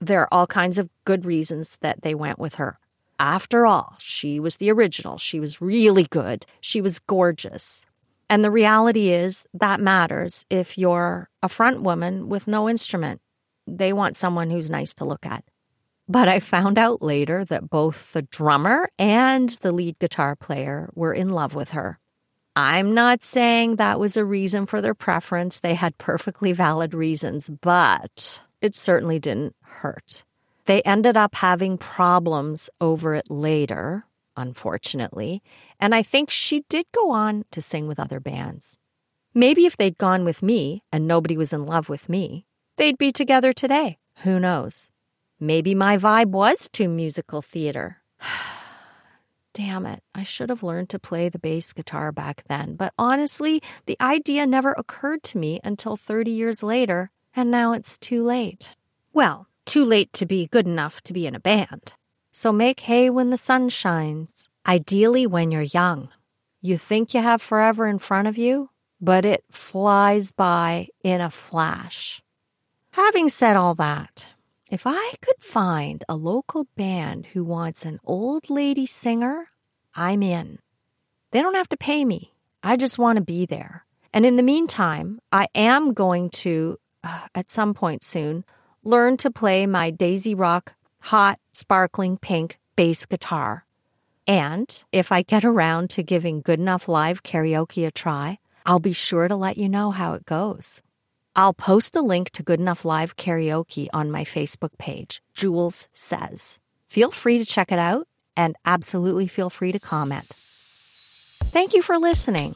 There 0.00 0.20
are 0.20 0.28
all 0.32 0.46
kinds 0.46 0.78
of 0.78 0.88
good 1.04 1.26
reasons 1.26 1.76
that 1.80 2.02
they 2.02 2.14
went 2.14 2.38
with 2.38 2.56
her. 2.56 2.78
After 3.18 3.66
all, 3.66 3.96
she 3.98 4.38
was 4.38 4.56
the 4.56 4.70
original. 4.70 5.18
She 5.18 5.40
was 5.40 5.60
really 5.60 6.04
good. 6.04 6.46
She 6.60 6.80
was 6.80 7.00
gorgeous. 7.00 7.86
And 8.30 8.44
the 8.44 8.50
reality 8.50 9.10
is 9.10 9.46
that 9.52 9.80
matters 9.80 10.46
if 10.50 10.78
you're 10.78 11.28
a 11.42 11.48
front 11.48 11.82
woman 11.82 12.28
with 12.28 12.46
no 12.46 12.68
instrument. 12.68 13.20
they 13.66 13.92
want 13.92 14.14
someone 14.14 14.50
who's 14.50 14.70
nice 14.70 14.92
to 14.94 15.04
look 15.06 15.24
at. 15.24 15.42
But 16.08 16.28
I 16.28 16.40
found 16.40 16.78
out 16.78 17.00
later 17.00 17.44
that 17.46 17.70
both 17.70 18.12
the 18.12 18.22
drummer 18.22 18.90
and 18.98 19.48
the 19.48 19.72
lead 19.72 19.98
guitar 19.98 20.36
player 20.36 20.90
were 20.94 21.14
in 21.14 21.30
love 21.30 21.54
with 21.54 21.70
her. 21.70 21.98
I'm 22.56 22.94
not 22.94 23.22
saying 23.22 23.76
that 23.76 23.98
was 23.98 24.16
a 24.16 24.24
reason 24.24 24.66
for 24.66 24.80
their 24.80 24.94
preference. 24.94 25.58
They 25.58 25.74
had 25.74 25.98
perfectly 25.98 26.52
valid 26.52 26.94
reasons, 26.94 27.50
but 27.50 28.40
it 28.60 28.74
certainly 28.74 29.18
didn't 29.18 29.56
hurt. 29.62 30.24
They 30.66 30.80
ended 30.82 31.16
up 31.16 31.34
having 31.34 31.78
problems 31.78 32.70
over 32.80 33.14
it 33.14 33.30
later, 33.30 34.06
unfortunately, 34.36 35.42
and 35.80 35.94
I 35.94 36.02
think 36.02 36.30
she 36.30 36.64
did 36.68 36.86
go 36.94 37.10
on 37.10 37.44
to 37.50 37.60
sing 37.60 37.88
with 37.88 37.98
other 37.98 38.20
bands. 38.20 38.78
Maybe 39.34 39.66
if 39.66 39.76
they'd 39.76 39.98
gone 39.98 40.24
with 40.24 40.42
me 40.42 40.84
and 40.92 41.08
nobody 41.08 41.36
was 41.36 41.52
in 41.52 41.66
love 41.66 41.88
with 41.88 42.08
me, 42.08 42.46
they'd 42.76 42.98
be 42.98 43.10
together 43.10 43.52
today. 43.52 43.98
Who 44.18 44.38
knows? 44.38 44.90
Maybe 45.40 45.74
my 45.74 45.98
vibe 45.98 46.30
was 46.30 46.68
to 46.70 46.88
musical 46.88 47.42
theater. 47.42 47.98
Damn 49.52 49.86
it, 49.86 50.02
I 50.14 50.24
should 50.24 50.50
have 50.50 50.62
learned 50.62 50.88
to 50.90 50.98
play 50.98 51.28
the 51.28 51.38
bass 51.38 51.72
guitar 51.72 52.10
back 52.12 52.44
then. 52.48 52.74
But 52.74 52.92
honestly, 52.98 53.62
the 53.86 53.96
idea 54.00 54.46
never 54.46 54.72
occurred 54.72 55.22
to 55.24 55.38
me 55.38 55.60
until 55.62 55.96
30 55.96 56.30
years 56.30 56.62
later, 56.62 57.10
and 57.36 57.50
now 57.50 57.72
it's 57.72 57.96
too 57.96 58.24
late. 58.24 58.74
Well, 59.12 59.46
too 59.64 59.84
late 59.84 60.12
to 60.14 60.26
be 60.26 60.46
good 60.46 60.66
enough 60.66 61.02
to 61.02 61.12
be 61.12 61.26
in 61.26 61.34
a 61.34 61.40
band. 61.40 61.92
So 62.32 62.52
make 62.52 62.80
hay 62.80 63.10
when 63.10 63.30
the 63.30 63.36
sun 63.36 63.68
shines, 63.68 64.48
ideally 64.66 65.26
when 65.26 65.52
you're 65.52 65.62
young. 65.62 66.08
You 66.60 66.76
think 66.76 67.14
you 67.14 67.22
have 67.22 67.40
forever 67.40 67.86
in 67.86 67.98
front 67.98 68.26
of 68.26 68.36
you, 68.36 68.70
but 69.00 69.24
it 69.24 69.44
flies 69.50 70.32
by 70.32 70.88
in 71.04 71.20
a 71.20 71.30
flash. 71.30 72.22
Having 72.92 73.28
said 73.28 73.56
all 73.56 73.74
that, 73.76 74.26
if 74.74 74.88
I 74.88 75.14
could 75.20 75.40
find 75.40 76.02
a 76.08 76.16
local 76.16 76.66
band 76.74 77.26
who 77.26 77.44
wants 77.44 77.84
an 77.84 78.00
old 78.02 78.50
lady 78.50 78.86
singer, 78.86 79.50
I'm 79.94 80.20
in. 80.20 80.58
They 81.30 81.40
don't 81.40 81.54
have 81.54 81.68
to 81.68 81.76
pay 81.76 82.04
me. 82.04 82.34
I 82.60 82.76
just 82.76 82.98
want 82.98 83.18
to 83.18 83.24
be 83.24 83.46
there. 83.46 83.86
And 84.12 84.26
in 84.26 84.34
the 84.34 84.42
meantime, 84.42 85.20
I 85.30 85.46
am 85.54 85.92
going 85.92 86.28
to, 86.42 86.80
uh, 87.04 87.28
at 87.36 87.50
some 87.50 87.72
point 87.72 88.02
soon, 88.02 88.44
learn 88.82 89.16
to 89.18 89.30
play 89.30 89.64
my 89.64 89.90
Daisy 89.90 90.34
Rock 90.34 90.74
hot, 90.98 91.38
sparkling 91.52 92.18
pink 92.18 92.58
bass 92.74 93.06
guitar. 93.06 93.66
And 94.26 94.82
if 94.90 95.12
I 95.12 95.22
get 95.22 95.44
around 95.44 95.88
to 95.90 96.02
giving 96.02 96.40
Good 96.40 96.58
Enough 96.58 96.88
Live 96.88 97.22
karaoke 97.22 97.86
a 97.86 97.92
try, 97.92 98.38
I'll 98.66 98.80
be 98.80 98.92
sure 98.92 99.28
to 99.28 99.36
let 99.36 99.56
you 99.56 99.68
know 99.68 99.92
how 99.92 100.14
it 100.14 100.26
goes. 100.26 100.82
I'll 101.36 101.52
post 101.52 101.96
a 101.96 102.02
link 102.02 102.30
to 102.30 102.44
Good 102.44 102.60
Enough 102.60 102.84
Live 102.84 103.16
Karaoke 103.16 103.88
on 103.92 104.10
my 104.10 104.22
Facebook 104.22 104.78
page, 104.78 105.20
Jewels 105.34 105.88
Says. 105.92 106.60
Feel 106.86 107.10
free 107.10 107.38
to 107.38 107.44
check 107.44 107.72
it 107.72 107.78
out 107.78 108.06
and 108.36 108.54
absolutely 108.64 109.26
feel 109.26 109.50
free 109.50 109.72
to 109.72 109.80
comment. 109.80 110.26
Thank 111.50 111.74
you 111.74 111.82
for 111.82 111.98
listening. 111.98 112.54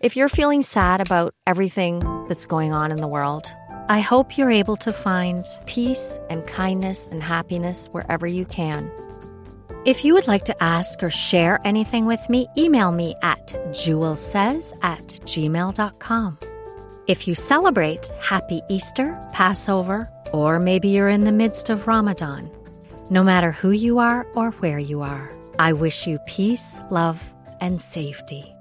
If 0.00 0.16
you're 0.16 0.28
feeling 0.28 0.62
sad 0.62 1.00
about 1.00 1.34
everything 1.46 2.00
that's 2.28 2.46
going 2.46 2.72
on 2.72 2.90
in 2.90 2.98
the 2.98 3.06
world, 3.06 3.46
I 3.88 4.00
hope 4.00 4.36
you're 4.36 4.50
able 4.50 4.76
to 4.78 4.92
find 4.92 5.44
peace 5.66 6.18
and 6.30 6.46
kindness 6.46 7.06
and 7.06 7.22
happiness 7.22 7.86
wherever 7.92 8.26
you 8.26 8.44
can. 8.44 8.90
If 9.84 10.04
you 10.04 10.14
would 10.14 10.26
like 10.26 10.44
to 10.44 10.62
ask 10.62 11.02
or 11.02 11.10
share 11.10 11.60
anything 11.64 12.06
with 12.06 12.28
me, 12.28 12.48
email 12.58 12.90
me 12.92 13.14
at 13.22 13.46
jewelssays 13.72 14.72
at 14.82 15.06
gmail.com. 15.06 16.38
If 17.10 17.26
you 17.26 17.34
celebrate 17.34 18.06
Happy 18.20 18.62
Easter, 18.68 19.18
Passover, 19.32 20.08
or 20.32 20.60
maybe 20.60 20.90
you're 20.90 21.08
in 21.08 21.22
the 21.22 21.32
midst 21.32 21.68
of 21.68 21.88
Ramadan, 21.88 22.48
no 23.10 23.24
matter 23.24 23.50
who 23.50 23.72
you 23.72 23.98
are 23.98 24.28
or 24.36 24.52
where 24.62 24.78
you 24.78 25.02
are, 25.02 25.28
I 25.58 25.72
wish 25.72 26.06
you 26.06 26.20
peace, 26.28 26.78
love, 26.88 27.20
and 27.60 27.80
safety. 27.80 28.54